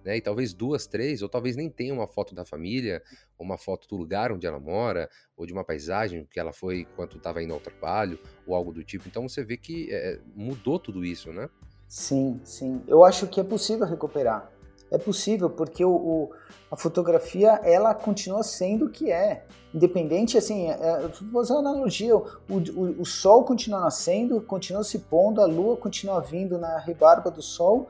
né? 0.10 0.18
E 0.18 0.22
talvez 0.22 0.56
duas, 0.56 0.88
três, 0.88 1.22
ou 1.22 1.30
talvez 1.30 1.56
nem 1.56 1.70
tenha 1.70 1.94
uma 1.94 2.08
foto 2.08 2.34
da 2.34 2.44
família, 2.44 3.04
uma 3.38 3.60
foto 3.60 3.88
do 3.88 3.96
lugar 3.96 4.32
onde 4.32 4.48
ela 4.48 4.60
mora, 4.60 5.08
ou 5.38 5.46
de 5.46 5.54
uma 5.54 5.64
paisagem 5.64 6.28
que 6.32 6.40
ela 6.40 6.52
foi 6.52 6.80
enquanto 6.80 7.18
estava 7.18 7.44
indo 7.44 7.54
ao 7.54 7.60
trabalho, 7.60 8.20
ou 8.48 8.56
algo 8.56 8.74
do 8.74 8.84
tipo. 8.84 9.08
Então 9.08 9.30
você 9.30 9.44
vê 9.44 9.56
que 9.56 9.88
é, 9.92 10.20
mudou 10.36 10.80
tudo 10.80 11.06
isso, 11.06 11.32
né? 11.32 11.48
Sim, 11.88 12.42
sim. 12.44 12.82
Eu 12.88 13.04
acho 13.04 13.28
que 13.28 13.40
é 13.40 13.44
possível 13.44 13.86
recuperar. 13.86 14.52
É 14.90 14.98
possível, 14.98 15.48
porque 15.48 15.86
o, 15.86 15.92
o 15.92 16.32
a 16.72 16.76
fotografia, 16.76 17.60
ela 17.64 17.94
continua 17.94 18.42
sendo 18.42 18.86
o 18.86 18.90
que 18.90 19.12
é. 19.12 19.46
Independente, 19.74 20.40
assim, 20.40 20.70
é, 20.70 20.74
é 20.74 21.08
vou 21.32 21.44
fazer 21.44 21.54
uma 21.54 21.70
analogia, 21.70 22.16
o, 22.16 22.24
o, 22.50 23.02
o 23.02 23.06
sol 23.06 23.44
continua 23.44 23.82
nascendo, 23.82 24.42
continua 24.42 24.84
se 24.84 24.98
pondo, 24.98 25.40
a 25.42 25.46
lua 25.46 25.78
continua 25.78 26.20
vindo 26.20 26.58
na 26.58 26.80
rebarba 26.80 27.30
do 27.30 27.42
sol, 27.44 27.88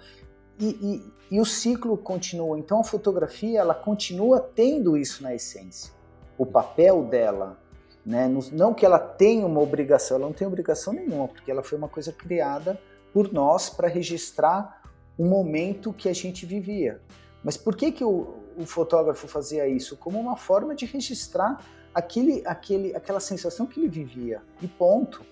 e, 0.59 1.01
e, 1.29 1.39
o 1.39 1.45
ciclo 1.45 1.97
continua. 1.97 2.57
Então 2.57 2.79
a 2.79 2.83
fotografia 2.83 3.59
ela 3.59 3.73
continua 3.73 4.39
tendo 4.39 4.97
isso 4.97 5.23
na 5.23 5.33
essência, 5.33 5.93
o 6.37 6.45
papel 6.45 7.03
dela. 7.03 7.57
Né? 8.05 8.27
Não 8.51 8.73
que 8.73 8.85
ela 8.85 8.99
tenha 8.99 9.45
uma 9.45 9.59
obrigação, 9.59 10.17
ela 10.17 10.25
não 10.25 10.33
tem 10.33 10.47
obrigação 10.47 10.93
nenhuma, 10.93 11.27
porque 11.27 11.51
ela 11.51 11.61
foi 11.61 11.77
uma 11.77 11.87
coisa 11.89 12.11
criada 12.11 12.79
por 13.13 13.31
nós 13.31 13.69
para 13.69 13.87
registrar 13.87 14.81
o 15.17 15.25
momento 15.25 15.93
que 15.93 16.07
a 16.07 16.13
gente 16.13 16.45
vivia. 16.45 17.01
Mas 17.43 17.57
por 17.57 17.75
que, 17.75 17.91
que 17.91 18.03
o, 18.03 18.35
o 18.57 18.65
fotógrafo 18.65 19.27
fazia 19.27 19.67
isso? 19.67 19.97
Como 19.97 20.19
uma 20.19 20.35
forma 20.35 20.73
de 20.73 20.85
registrar 20.85 21.59
aquele, 21.93 22.41
aquele, 22.45 22.95
aquela 22.95 23.19
sensação 23.19 23.65
que 23.65 23.79
ele 23.79 23.89
vivia, 23.89 24.41
e 24.61 24.67
ponto. 24.67 25.25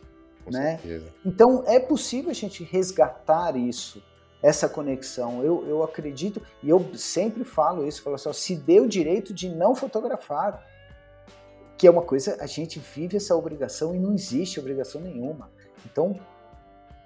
Né? 0.50 0.80
Então 1.26 1.64
é 1.66 1.80
possível 1.80 2.32
a 2.32 2.34
gente 2.34 2.64
resgatar 2.64 3.58
isso 3.58 4.02
essa 4.42 4.70
conexão. 4.70 5.44
Eu, 5.44 5.66
eu 5.68 5.84
acredito, 5.84 6.42
e 6.62 6.70
eu 6.70 6.92
sempre 6.96 7.44
falo 7.44 7.88
isso, 7.88 8.02
falo 8.02 8.16
assim, 8.16 8.34
se 8.34 8.56
dê 8.56 8.80
o 8.80 8.88
direito 8.88 9.34
de 9.34 9.50
não 9.50 9.76
fotografar, 9.76 10.66
que 11.78 11.86
é 11.86 11.92
uma 11.92 12.02
coisa, 12.02 12.38
a 12.40 12.48
gente 12.48 12.80
vive 12.80 13.18
essa 13.18 13.36
obrigação 13.36 13.96
e 13.96 14.00
não 14.00 14.14
existe 14.14 14.60
obrigação 14.60 15.00
nenhuma. 15.00 15.50
Então, 15.86 16.20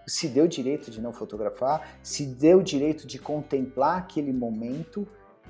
se 0.08 0.28
dê 0.28 0.42
o 0.42 0.48
direito 0.48 0.90
de 0.90 1.02
não 1.02 1.14
fotografar, 1.14 1.98
se 2.02 2.26
dê 2.26 2.56
o 2.56 2.64
direito 2.64 3.06
de 3.06 3.20
contemplar 3.20 3.98
aquele 3.98 4.32
momento, 4.32 5.08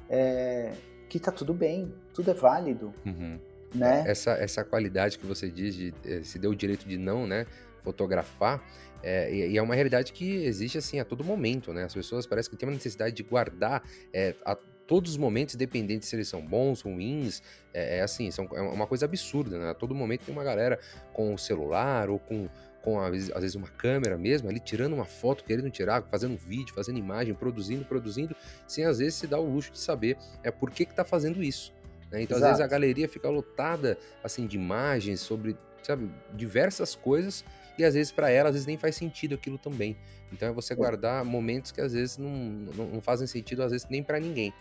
é, 0.10 0.74
que 1.08 1.20
tá 1.20 1.32
tudo 1.32 1.54
bem, 1.54 1.94
tudo 2.14 2.32
é 2.32 2.34
válido. 2.34 2.94
Uhum. 3.06 3.40
Né? 3.74 4.04
Essa, 4.06 4.32
essa 4.32 4.64
qualidade 4.64 5.18
que 5.18 5.26
você 5.26 5.50
diz 5.50 5.74
de 5.74 5.94
eh, 6.06 6.22
se 6.24 6.38
deu 6.38 6.52
o 6.52 6.56
direito 6.56 6.86
de 6.86 6.98
não 6.98 7.26
né, 7.26 7.48
fotografar, 7.84 8.64
é, 9.04 9.34
e, 9.34 9.58
é 9.58 9.62
uma 9.62 9.76
realidade 9.76 10.14
que 10.14 10.44
existe 10.46 10.78
assim 10.78 11.00
a 11.00 11.06
todo 11.06 11.24
momento, 11.24 11.74
né? 11.74 11.84
As 11.84 11.94
pessoas 11.94 12.26
parecem 12.26 12.52
que 12.52 12.58
têm 12.58 12.68
uma 12.70 12.76
necessidade 12.76 13.16
de 13.16 13.24
guardar 13.24 13.84
é, 14.14 14.36
a 14.46 14.56
todos 14.88 15.12
os 15.12 15.18
momentos, 15.18 15.56
independente 15.56 16.06
se 16.06 16.16
eles 16.16 16.28
são 16.28 16.46
bons, 16.46 16.82
ruins, 16.82 17.42
é, 17.74 18.00
é 18.00 18.02
assim, 18.02 18.30
são, 18.30 18.48
é 18.54 18.62
uma 18.62 18.86
coisa 18.86 19.06
absurda, 19.06 19.58
né? 19.58 19.70
A 19.70 19.74
todo 19.74 19.96
momento 19.96 20.26
tem 20.26 20.34
uma 20.34 20.44
galera 20.44 20.80
com 21.14 21.34
o 21.34 21.38
celular 21.38 22.10
ou 22.10 22.20
com, 22.20 22.50
com 22.82 23.00
às 23.00 23.12
vezes, 23.42 23.56
uma 23.56 23.70
câmera 23.70 24.18
mesmo, 24.18 24.50
ali 24.50 24.60
tirando 24.60 24.94
uma 24.94 25.06
foto, 25.06 25.44
querendo 25.44 25.70
tirar, 25.70 26.04
fazendo 26.04 26.38
vídeo, 26.38 26.74
fazendo 26.74 27.00
imagem, 27.00 27.34
produzindo, 27.34 27.86
produzindo, 27.86 28.36
sem 28.68 28.86
às 28.86 29.00
vezes 29.00 29.16
se 29.16 29.28
dar 29.28 29.40
o 29.40 29.50
luxo 29.50 29.72
de 29.72 29.80
saber 29.80 30.18
é 30.44 30.52
por 30.52 30.70
que 30.72 30.86
que 30.86 30.94
tá 30.94 31.06
fazendo 31.06 31.42
isso. 31.42 31.74
Né? 32.12 32.24
Então, 32.24 32.38
Exato. 32.38 32.52
às 32.52 32.58
vezes 32.58 32.62
a 32.62 32.68
galeria 32.68 33.08
fica 33.08 33.30
lotada 33.30 33.98
assim 34.24 34.46
de 34.46 34.58
imagens 34.58 35.22
sobre, 35.22 35.56
sabe, 35.82 36.12
diversas 36.34 36.96
coisas 36.96 37.46
e 37.78 37.84
às 37.84 37.94
vezes 37.94 38.12
para 38.12 38.30
ela, 38.30 38.50
às 38.50 38.56
vezes 38.56 38.68
nem 38.68 38.78
faz 38.78 38.96
sentido 38.96 39.36
aquilo 39.36 39.58
também. 39.58 39.98
Então 40.32 40.48
é 40.48 40.52
você 40.52 40.74
guardar 40.74 41.24
momentos 41.26 41.72
que 41.72 41.82
às 41.82 41.94
vezes 41.94 42.18
não, 42.18 42.30
não, 42.30 42.86
não 42.88 43.02
fazem 43.02 43.28
sentido, 43.28 43.64
às 43.64 43.72
vezes 43.72 43.88
nem 43.90 44.04
para 44.04 44.20
ninguém. 44.20 44.54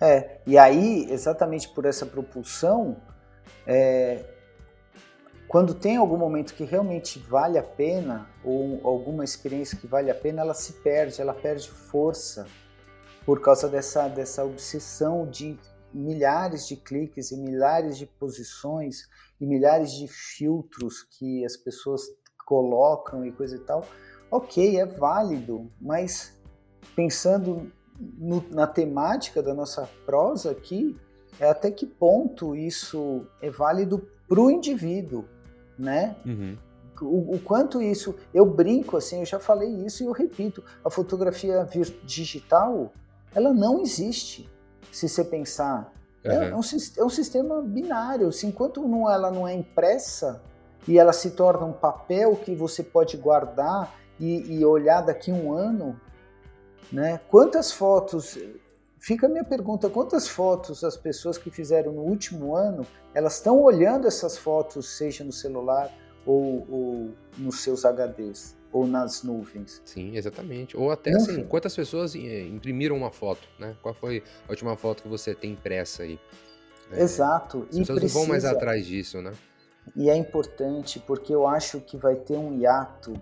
É, 0.00 0.40
e 0.46 0.58
aí, 0.58 1.06
exatamente 1.10 1.68
por 1.68 1.86
essa 1.86 2.04
propulsão, 2.04 3.00
é, 3.66 4.24
quando 5.48 5.74
tem 5.74 5.96
algum 5.96 6.16
momento 6.16 6.54
que 6.54 6.64
realmente 6.64 7.18
vale 7.18 7.56
a 7.56 7.62
pena, 7.62 8.28
ou 8.44 8.80
alguma 8.84 9.24
experiência 9.24 9.78
que 9.78 9.86
vale 9.86 10.10
a 10.10 10.14
pena, 10.14 10.42
ela 10.42 10.54
se 10.54 10.74
perde, 10.74 11.20
ela 11.20 11.32
perde 11.32 11.70
força 11.70 12.46
por 13.24 13.40
causa 13.40 13.68
dessa, 13.68 14.08
dessa 14.08 14.44
obsessão 14.44 15.28
de 15.28 15.58
milhares 15.94 16.66
de 16.66 16.76
cliques 16.76 17.30
e 17.30 17.36
milhares 17.36 17.96
de 17.96 18.06
posições 18.06 19.08
e 19.40 19.46
milhares 19.46 19.92
de 19.92 20.06
filtros 20.08 21.02
que 21.02 21.44
as 21.44 21.56
pessoas 21.56 22.02
colocam 22.46 23.26
e 23.26 23.32
coisa 23.32 23.56
e 23.56 23.58
tal, 23.58 23.84
ok, 24.30 24.78
é 24.78 24.86
válido, 24.86 25.70
mas 25.80 26.40
pensando 26.94 27.70
no, 27.98 28.42
na 28.50 28.66
temática 28.66 29.42
da 29.42 29.52
nossa 29.52 29.88
prosa 30.06 30.52
aqui, 30.52 30.96
é 31.40 31.50
até 31.50 31.70
que 31.70 31.84
ponto 31.84 32.54
isso 32.54 33.26
é 33.42 33.50
válido 33.50 34.08
para 34.28 34.40
o 34.40 34.50
indivíduo, 34.50 35.24
né? 35.78 36.16
Uhum. 36.24 36.56
O, 37.02 37.34
o, 37.34 37.38
quanto 37.40 37.82
isso, 37.82 38.14
eu 38.32 38.46
brinco 38.46 38.96
assim, 38.96 39.20
eu 39.20 39.26
já 39.26 39.38
falei 39.38 39.68
isso 39.84 40.02
e 40.02 40.06
eu 40.06 40.12
repito, 40.12 40.64
a 40.82 40.88
fotografia 40.88 41.68
digital, 42.04 42.92
ela 43.34 43.52
não 43.52 43.82
existe, 43.82 44.48
se 44.90 45.06
você 45.06 45.22
pensar. 45.22 45.92
Uhum. 46.24 46.30
É, 46.32 46.48
é, 46.50 46.56
um, 46.56 46.60
é 46.96 47.04
um 47.04 47.10
sistema 47.10 47.60
binário, 47.60 48.28
assim, 48.28 48.48
enquanto 48.48 48.86
não, 48.86 49.10
ela 49.10 49.30
não 49.30 49.46
é 49.46 49.52
impressa, 49.52 50.42
e 50.86 50.98
ela 50.98 51.12
se 51.12 51.32
torna 51.32 51.66
um 51.66 51.72
papel 51.72 52.36
que 52.36 52.54
você 52.54 52.82
pode 52.82 53.16
guardar 53.16 53.94
e, 54.18 54.58
e 54.58 54.64
olhar 54.64 55.00
daqui 55.00 55.30
um 55.32 55.52
ano, 55.52 56.00
né? 56.92 57.20
Quantas 57.28 57.72
fotos? 57.72 58.38
Fica 58.98 59.26
a 59.26 59.28
minha 59.28 59.44
pergunta: 59.44 59.88
quantas 59.88 60.28
fotos 60.28 60.84
as 60.84 60.96
pessoas 60.96 61.36
que 61.36 61.50
fizeram 61.50 61.92
no 61.92 62.02
último 62.02 62.54
ano 62.54 62.86
elas 63.14 63.36
estão 63.36 63.60
olhando 63.60 64.06
essas 64.06 64.36
fotos, 64.36 64.96
seja 64.96 65.24
no 65.24 65.32
celular 65.32 65.90
ou, 66.24 66.66
ou 66.70 67.10
nos 67.38 67.60
seus 67.60 67.84
HDs? 67.84 68.56
ou 68.72 68.86
nas 68.86 69.22
nuvens. 69.22 69.80
Sim, 69.86 70.16
exatamente. 70.16 70.76
Ou 70.76 70.90
até 70.90 71.10
assim, 71.14 71.44
quantas 71.44 71.74
pessoas 71.74 72.14
eh, 72.14 72.42
imprimiram 72.42 72.94
uma 72.94 73.10
foto, 73.10 73.48
né? 73.58 73.74
Qual 73.80 73.94
foi 73.94 74.22
a 74.46 74.50
última 74.50 74.76
foto 74.76 75.02
que 75.02 75.08
você 75.08 75.34
tem 75.34 75.52
impressa 75.52 76.02
aí? 76.02 76.18
Exato. 76.92 77.66
As 77.70 77.78
pessoas 77.78 77.98
precisa... 78.00 78.18
não 78.18 78.26
vão 78.26 78.28
mais 78.28 78.44
atrás 78.44 78.84
disso, 78.84 79.22
né? 79.22 79.32
E 79.94 80.10
é 80.10 80.16
importante 80.16 80.98
porque 80.98 81.34
eu 81.34 81.46
acho 81.46 81.80
que 81.80 81.96
vai 81.96 82.16
ter 82.16 82.36
um 82.36 82.58
hiato 82.58 83.14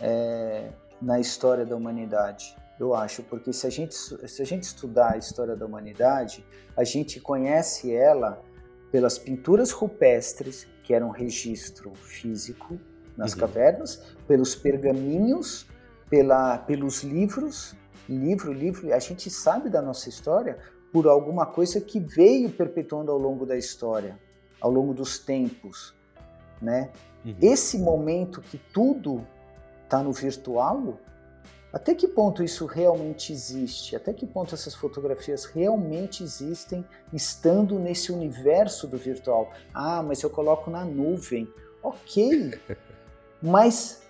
é, 0.00 0.70
na 1.00 1.18
história 1.18 1.64
da 1.66 1.74
humanidade. 1.74 2.56
Eu 2.78 2.94
acho, 2.94 3.22
porque 3.24 3.52
se 3.52 3.66
a, 3.66 3.70
gente, 3.70 3.94
se 3.94 4.42
a 4.42 4.46
gente 4.46 4.62
estudar 4.62 5.14
a 5.14 5.16
história 5.18 5.56
da 5.56 5.66
humanidade, 5.66 6.46
a 6.76 6.84
gente 6.84 7.20
conhece 7.20 7.92
ela 7.92 8.40
pelas 8.92 9.18
pinturas 9.18 9.72
rupestres, 9.72 10.66
que 10.84 10.94
eram 10.94 11.10
registro 11.10 11.92
físico 11.94 12.78
nas 13.16 13.32
uhum. 13.32 13.40
cavernas, 13.40 14.02
pelos 14.26 14.54
pergaminhos, 14.54 15.66
pela, 16.08 16.56
pelos 16.58 17.02
livros, 17.02 17.76
livro, 18.08 18.52
livro, 18.52 18.94
a 18.94 18.98
gente 18.98 19.28
sabe 19.28 19.68
da 19.68 19.82
nossa 19.82 20.08
história 20.08 20.58
por 20.92 21.06
alguma 21.06 21.44
coisa 21.44 21.80
que 21.80 22.00
veio 22.00 22.48
perpetuando 22.50 23.12
ao 23.12 23.18
longo 23.18 23.44
da 23.44 23.56
história, 23.56 24.18
ao 24.60 24.70
longo 24.70 24.94
dos 24.94 25.18
tempos, 25.18 25.94
né? 26.60 26.90
Uhum. 27.24 27.36
Esse 27.40 27.78
momento 27.78 28.40
que 28.40 28.58
tudo 28.58 29.26
está 29.84 30.02
no 30.02 30.12
virtual, 30.12 30.98
até 31.72 31.94
que 31.94 32.08
ponto 32.08 32.42
isso 32.42 32.64
realmente 32.64 33.32
existe? 33.32 33.94
Até 33.94 34.12
que 34.12 34.26
ponto 34.26 34.54
essas 34.54 34.74
fotografias 34.74 35.44
realmente 35.44 36.22
existem 36.22 36.84
estando 37.12 37.78
nesse 37.78 38.10
universo 38.10 38.86
do 38.86 38.96
virtual? 38.96 39.52
Ah, 39.74 40.02
mas 40.02 40.22
eu 40.22 40.30
coloco 40.30 40.70
na 40.70 40.84
nuvem. 40.84 41.46
Ok, 41.82 42.58
mas 43.42 44.02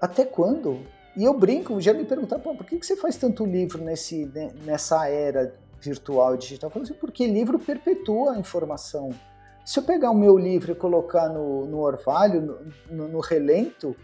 até 0.00 0.24
quando? 0.24 0.86
E 1.16 1.24
eu 1.24 1.32
brinco, 1.32 1.80
já 1.80 1.94
me 1.94 2.04
perguntaram, 2.04 2.42
por 2.42 2.66
que 2.66 2.82
você 2.82 2.96
faz 2.96 3.16
tanto 3.16 3.46
livro 3.46 3.82
nesse, 3.82 4.30
nessa 4.64 5.08
era 5.08 5.54
virtual 5.80 6.34
e 6.34 6.38
digital? 6.38 6.68
Eu 6.68 6.72
falo 6.72 6.84
assim, 6.84 6.94
porque 6.94 7.26
livro 7.26 7.58
perpetua 7.58 8.32
a 8.32 8.38
informação. 8.38 9.10
Se 9.64 9.78
eu 9.78 9.82
pegar 9.82 10.10
o 10.10 10.14
meu 10.14 10.36
livro 10.36 10.72
e 10.72 10.74
colocar 10.74 11.28
no, 11.28 11.64
no 11.66 11.80
orvalho, 11.80 12.62
no, 12.90 13.08
no, 13.08 13.20
relento, 13.20 13.96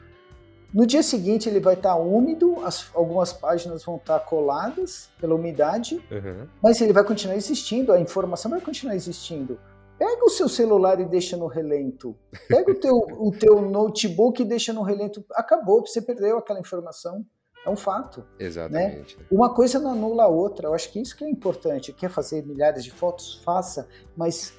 no 0.73 0.87
dia 0.87 1.03
seguinte 1.03 1.49
ele 1.49 1.61
vai 1.61 1.75
estar 1.75 1.97
úmido, 1.97 2.57
as, 2.65 2.91
algumas 2.95 3.33
páginas 3.33 3.85
vão 3.85 3.97
estar 3.97 4.21
coladas 4.21 5.11
pela 5.21 5.35
umidade, 5.35 5.97
uhum. 6.11 6.47
mas 6.63 6.81
ele 6.81 6.93
vai 6.93 7.05
continuar 7.05 7.37
existindo, 7.37 7.93
a 7.93 8.01
informação 8.01 8.51
vai 8.51 8.61
continuar 8.61 8.95
existindo. 8.95 9.59
Pega 9.99 10.25
o 10.25 10.31
seu 10.31 10.49
celular 10.49 10.99
e 10.99 11.05
deixa 11.05 11.37
no 11.37 11.47
relento. 11.47 12.17
Pega 12.49 12.73
o 12.73 12.75
teu, 12.75 12.97
o 12.97 13.31
teu 13.31 13.61
notebook 13.61 14.41
e 14.41 14.47
deixa 14.47 14.73
no 14.73 14.81
relento. 14.81 15.23
Acabou, 15.33 15.83
você 15.87 16.01
perdeu 16.01 16.39
aquela 16.39 16.59
informação. 16.59 17.23
É 17.67 17.69
um 17.69 17.77
fato. 17.77 18.21
Né? 18.21 18.47
Exatamente. 18.47 19.19
Né? 19.19 19.25
Uma 19.31 19.55
coisa 19.55 19.79
não 19.79 19.91
anula 19.93 20.23
a 20.23 20.29
outra. 20.29 20.69
Eu 20.69 20.75
acho 20.75 20.91
que 20.91 20.99
isso 20.99 21.15
que 21.15 21.23
é 21.23 21.29
importante. 21.29 21.93
Quer 21.93 22.09
fazer 22.09 22.47
milhares 22.47 22.83
de 22.83 22.91
fotos? 22.91 23.43
Faça. 23.45 23.87
Mas 24.17 24.55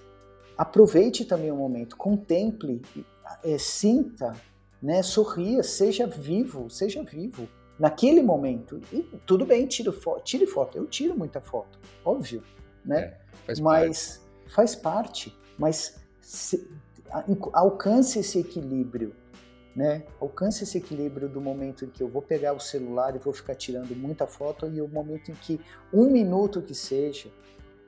aproveite 0.61 1.25
também 1.25 1.51
o 1.51 1.55
momento. 1.55 1.95
Contemple, 1.97 2.81
é, 3.43 3.57
sinta, 3.57 4.35
né? 4.81 5.01
sorria, 5.03 5.63
seja 5.63 6.07
vivo, 6.07 6.69
seja 6.69 7.03
vivo. 7.03 7.47
Naquele 7.79 8.21
momento. 8.21 8.79
E 8.91 9.01
tudo 9.25 9.45
bem, 9.45 9.65
tire, 9.65 9.91
fo 9.91 10.19
tire 10.19 10.45
foto. 10.45 10.77
Eu 10.77 10.85
tiro 10.85 11.17
muita 11.17 11.41
foto, 11.41 11.79
óbvio. 12.05 12.43
Né? 12.85 12.99
É, 12.99 13.17
faz 13.45 13.59
Mas... 13.59 14.17
Parte 14.17 14.31
faz 14.51 14.75
parte, 14.75 15.35
mas 15.57 15.99
se, 16.19 16.69
alcance 17.53 18.19
esse 18.19 18.39
equilíbrio, 18.39 19.15
né? 19.75 20.03
Alcance 20.19 20.63
esse 20.63 20.77
equilíbrio 20.77 21.29
do 21.29 21.39
momento 21.39 21.85
em 21.85 21.89
que 21.89 22.03
eu 22.03 22.09
vou 22.09 22.21
pegar 22.21 22.53
o 22.53 22.59
celular 22.59 23.15
e 23.15 23.19
vou 23.19 23.31
ficar 23.31 23.55
tirando 23.55 23.95
muita 23.95 24.27
foto 24.27 24.67
e 24.67 24.81
o 24.81 24.87
momento 24.87 25.31
em 25.31 25.35
que 25.35 25.59
um 25.93 26.11
minuto 26.11 26.61
que 26.61 26.75
seja, 26.75 27.29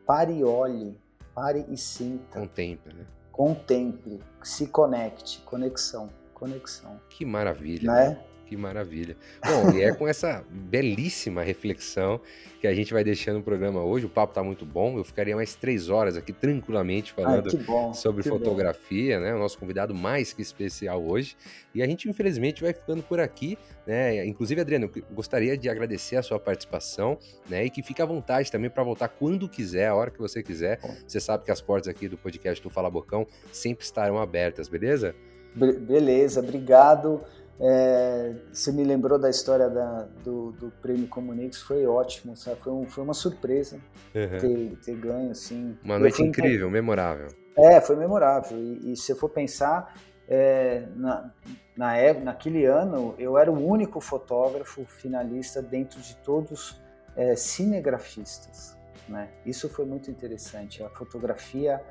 pare 0.05 0.33
e 0.33 0.43
olhe, 0.43 0.97
pare 1.33 1.65
e 1.69 1.77
sinta. 1.77 2.39
Contemple, 2.39 2.93
né? 2.93 3.05
Contemple, 3.31 4.19
se 4.43 4.67
conecte, 4.67 5.41
conexão, 5.41 6.09
conexão. 6.33 6.99
Que 7.09 7.25
maravilha. 7.25 7.91
Né? 7.91 8.23
Que 8.53 8.57
maravilha. 8.57 9.17
Bom, 9.43 9.71
e 9.75 9.81
é 9.81 9.91
com 9.91 10.07
essa 10.07 10.45
belíssima 10.47 11.41
reflexão 11.41 12.21
que 12.61 12.67
a 12.67 12.73
gente 12.73 12.93
vai 12.93 13.03
deixando 13.03 13.39
o 13.39 13.41
programa 13.41 13.83
hoje. 13.83 14.05
O 14.05 14.09
papo 14.09 14.29
está 14.29 14.43
muito 14.43 14.63
bom. 14.63 14.95
Eu 14.95 15.03
ficaria 15.03 15.35
mais 15.35 15.55
três 15.55 15.89
horas 15.89 16.15
aqui 16.15 16.31
tranquilamente 16.31 17.13
falando 17.13 17.49
Ai, 17.51 17.63
bom, 17.63 17.91
sobre 17.95 18.21
fotografia, 18.21 19.17
bom. 19.17 19.23
né? 19.23 19.33
O 19.33 19.39
nosso 19.39 19.57
convidado 19.57 19.95
mais 19.95 20.33
que 20.33 20.43
especial 20.43 21.03
hoje. 21.03 21.35
E 21.73 21.81
a 21.81 21.87
gente, 21.87 22.07
infelizmente, 22.07 22.61
vai 22.61 22.73
ficando 22.73 23.01
por 23.01 23.19
aqui, 23.19 23.57
né? 23.87 24.23
Inclusive, 24.23 24.61
Adriano, 24.61 24.87
eu 24.95 25.03
gostaria 25.15 25.57
de 25.57 25.67
agradecer 25.67 26.17
a 26.17 26.21
sua 26.21 26.39
participação, 26.39 27.17
né? 27.49 27.65
E 27.65 27.71
que 27.71 27.81
fique 27.81 28.03
à 28.03 28.05
vontade 28.05 28.51
também 28.51 28.69
para 28.69 28.83
voltar 28.83 29.07
quando 29.07 29.49
quiser, 29.49 29.87
a 29.87 29.95
hora 29.95 30.11
que 30.11 30.19
você 30.19 30.43
quiser. 30.43 30.79
Você 31.07 31.19
sabe 31.19 31.43
que 31.43 31.49
as 31.49 31.59
portas 31.59 31.87
aqui 31.87 32.07
do 32.07 32.19
podcast 32.19 32.61
do 32.61 32.69
Fala 32.69 32.91
Bocão 32.91 33.25
sempre 33.51 33.83
estarão 33.83 34.19
abertas, 34.19 34.69
beleza? 34.69 35.15
Be 35.55 35.73
beleza, 35.73 36.39
obrigado. 36.39 37.21
É, 37.59 38.33
você 38.51 38.71
me 38.71 38.83
lembrou 38.83 39.19
da 39.19 39.29
história 39.29 39.69
da, 39.69 40.07
do, 40.23 40.51
do 40.53 40.71
Prêmio 40.81 41.07
Comunix, 41.07 41.61
foi 41.61 41.85
ótimo, 41.85 42.35
sabe? 42.35 42.59
Foi, 42.61 42.73
um, 42.73 42.85
foi 42.85 43.03
uma 43.03 43.13
surpresa 43.13 43.77
uhum. 44.13 44.39
ter, 44.39 44.77
ter 44.83 44.95
ganho, 44.95 45.31
assim. 45.31 45.77
Uma 45.83 45.99
noite 45.99 46.21
incrível, 46.21 46.69
memorável. 46.69 47.27
É, 47.55 47.79
foi 47.79 47.95
memorável. 47.95 48.57
E, 48.57 48.93
e 48.93 48.97
se 48.97 49.11
eu 49.11 49.15
for 49.15 49.29
pensar, 49.29 49.95
é, 50.27 50.87
na, 50.95 51.31
na 51.75 51.95
época, 51.95 52.25
naquele 52.25 52.65
ano, 52.65 53.13
eu 53.17 53.37
era 53.37 53.51
o 53.51 53.67
único 53.67 54.01
fotógrafo 54.01 54.83
finalista 54.85 55.61
dentro 55.61 56.01
de 56.01 56.15
todos 56.17 56.81
é, 57.15 57.35
cinegrafistas. 57.35 58.75
Né? 59.07 59.29
Isso 59.45 59.69
foi 59.69 59.85
muito 59.85 60.09
interessante. 60.09 60.83
A 60.83 60.89
fotografia 60.89 61.81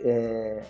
é, 0.00 0.62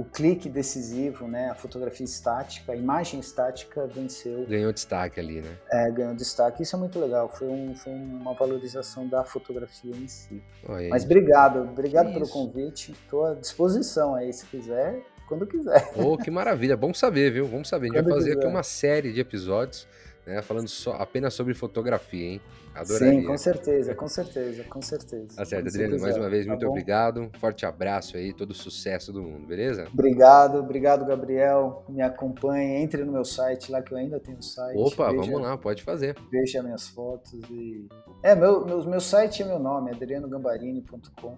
o 0.00 0.04
clique 0.04 0.48
decisivo, 0.48 1.28
né, 1.28 1.50
a 1.50 1.54
fotografia 1.54 2.04
estática, 2.04 2.72
a 2.72 2.76
imagem 2.76 3.20
estática 3.20 3.86
venceu. 3.86 4.46
Ganhou 4.46 4.72
destaque 4.72 5.20
ali, 5.20 5.42
né? 5.42 5.58
É, 5.70 5.90
ganhou 5.90 6.14
destaque. 6.14 6.62
Isso 6.62 6.74
é 6.74 6.78
muito 6.78 6.98
legal. 6.98 7.28
Foi, 7.28 7.48
um, 7.48 7.74
foi 7.76 7.92
uma 7.92 8.32
valorização 8.32 9.06
da 9.06 9.22
fotografia 9.24 9.94
em 9.94 10.08
si. 10.08 10.42
Oi, 10.66 10.88
Mas 10.88 11.04
obrigado, 11.04 11.60
obrigado 11.60 12.12
pelo 12.14 12.26
convite. 12.26 12.92
Estou 12.92 13.26
à 13.26 13.34
disposição 13.34 14.14
aí, 14.14 14.32
se 14.32 14.46
quiser, 14.46 15.02
quando 15.28 15.46
quiser. 15.46 15.92
Oh, 15.94 16.16
que 16.16 16.30
maravilha. 16.30 16.78
Bom 16.78 16.94
saber, 16.94 17.30
viu? 17.30 17.46
Vamos 17.46 17.68
saber. 17.68 17.86
A 17.86 17.88
gente 17.88 17.98
quando 17.98 18.04
vai 18.06 18.14
fazer 18.14 18.30
quiser. 18.30 18.40
aqui 18.40 18.50
uma 18.50 18.62
série 18.62 19.12
de 19.12 19.20
episódios 19.20 19.86
né, 20.26 20.42
falando 20.42 20.68
só, 20.68 20.92
apenas 20.92 21.34
sobre 21.34 21.54
fotografia, 21.54 22.32
hein? 22.32 22.40
Adoraria. 22.74 23.20
Sim, 23.20 23.26
com 23.26 23.36
certeza, 23.36 23.94
com 23.94 24.08
certeza, 24.08 24.64
com 24.64 24.82
certeza. 24.82 25.36
Tá 25.36 25.44
certo, 25.44 25.68
Adriano, 25.68 26.00
mais 26.00 26.16
uma 26.16 26.30
vez, 26.30 26.44
tá 26.44 26.52
muito 26.52 26.64
bom? 26.64 26.70
obrigado. 26.70 27.30
Forte 27.38 27.66
abraço 27.66 28.16
aí, 28.16 28.32
todo 28.32 28.54
sucesso 28.54 29.12
do 29.12 29.22
mundo, 29.22 29.46
beleza? 29.46 29.88
Obrigado, 29.92 30.58
obrigado, 30.58 31.04
Gabriel. 31.04 31.84
Me 31.88 32.00
acompanhe, 32.00 32.76
entre 32.76 33.04
no 33.04 33.12
meu 33.12 33.24
site 33.24 33.72
lá, 33.72 33.82
que 33.82 33.92
eu 33.92 33.98
ainda 33.98 34.20
tenho 34.20 34.40
site. 34.40 34.78
Opa, 34.78 35.10
veja, 35.10 35.30
vamos 35.32 35.42
lá, 35.42 35.58
pode 35.58 35.82
fazer. 35.82 36.16
Veja 36.30 36.62
minhas 36.62 36.88
fotos 36.88 37.32
e... 37.50 37.88
É, 38.22 38.34
meu, 38.34 38.64
meu, 38.64 38.84
meu 38.86 39.00
site 39.00 39.42
é 39.42 39.46
meu 39.46 39.58
nome, 39.58 39.90
adrianogambarini.com 39.90 41.36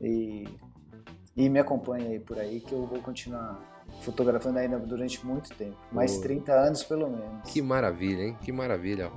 e, 0.00 0.44
e 1.36 1.48
me 1.48 1.58
acompanhe 1.58 2.14
aí 2.14 2.20
por 2.20 2.38
aí, 2.38 2.60
que 2.60 2.72
eu 2.72 2.86
vou 2.86 3.00
continuar 3.02 3.71
fotografando 4.02 4.58
ainda 4.58 4.78
durante 4.78 5.24
muito 5.24 5.54
tempo. 5.54 5.76
Mais 5.90 6.18
oh. 6.18 6.20
30 6.20 6.52
anos, 6.52 6.82
pelo 6.84 7.08
menos. 7.08 7.50
Que 7.50 7.62
maravilha, 7.62 8.24
hein? 8.24 8.38
Que 8.42 8.52
maravilha. 8.52 9.10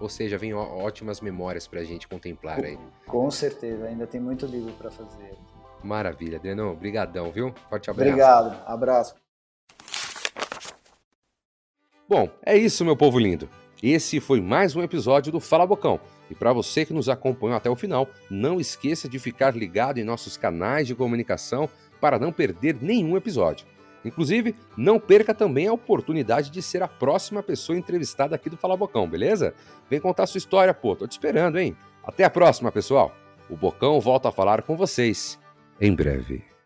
Ou 0.00 0.08
seja, 0.08 0.36
vem 0.36 0.52
ótimas 0.54 1.20
memórias 1.20 1.66
pra 1.66 1.82
gente 1.84 2.06
contemplar 2.06 2.62
aí. 2.64 2.78
Com 3.06 3.30
certeza, 3.30 3.86
ainda 3.86 4.06
tem 4.06 4.20
muito 4.20 4.46
livro 4.46 4.72
para 4.74 4.90
fazer. 4.90 5.36
Maravilha, 5.82 6.38
Adriano. 6.38 6.72
Obrigadão, 6.72 7.30
viu? 7.30 7.54
Forte 7.70 7.90
abraço. 7.90 8.10
Obrigado. 8.10 8.62
Abraço. 8.66 9.14
Bom, 12.08 12.28
é 12.44 12.56
isso, 12.56 12.84
meu 12.84 12.96
povo 12.96 13.18
lindo. 13.18 13.48
Esse 13.82 14.18
foi 14.18 14.40
mais 14.40 14.74
um 14.74 14.82
episódio 14.82 15.30
do 15.30 15.38
Fala 15.38 15.66
Bocão. 15.66 16.00
E 16.30 16.34
para 16.34 16.52
você 16.52 16.84
que 16.84 16.92
nos 16.92 17.08
acompanhou 17.08 17.56
até 17.56 17.70
o 17.70 17.76
final, 17.76 18.08
não 18.28 18.60
esqueça 18.60 19.08
de 19.08 19.18
ficar 19.18 19.54
ligado 19.54 19.98
em 19.98 20.04
nossos 20.04 20.36
canais 20.36 20.86
de 20.86 20.94
comunicação 20.94 21.68
para 22.00 22.18
não 22.18 22.32
perder 22.32 22.76
nenhum 22.80 23.16
episódio. 23.16 23.66
Inclusive, 24.08 24.54
não 24.76 24.98
perca 24.98 25.32
também 25.32 25.68
a 25.68 25.72
oportunidade 25.72 26.50
de 26.50 26.60
ser 26.60 26.82
a 26.82 26.88
próxima 26.88 27.42
pessoa 27.42 27.78
entrevistada 27.78 28.34
aqui 28.34 28.50
do 28.50 28.56
Fala 28.56 28.76
Bocão, 28.76 29.08
beleza? 29.08 29.54
Vem 29.88 30.00
contar 30.00 30.26
sua 30.26 30.38
história, 30.38 30.74
pô, 30.74 30.96
tô 30.96 31.06
te 31.06 31.12
esperando, 31.12 31.58
hein? 31.58 31.76
Até 32.02 32.24
a 32.24 32.30
próxima, 32.30 32.72
pessoal. 32.72 33.14
O 33.48 33.56
Bocão 33.56 34.00
volta 34.00 34.30
a 34.30 34.32
falar 34.32 34.62
com 34.62 34.76
vocês 34.76 35.38
em 35.80 35.94
breve. 35.94 36.57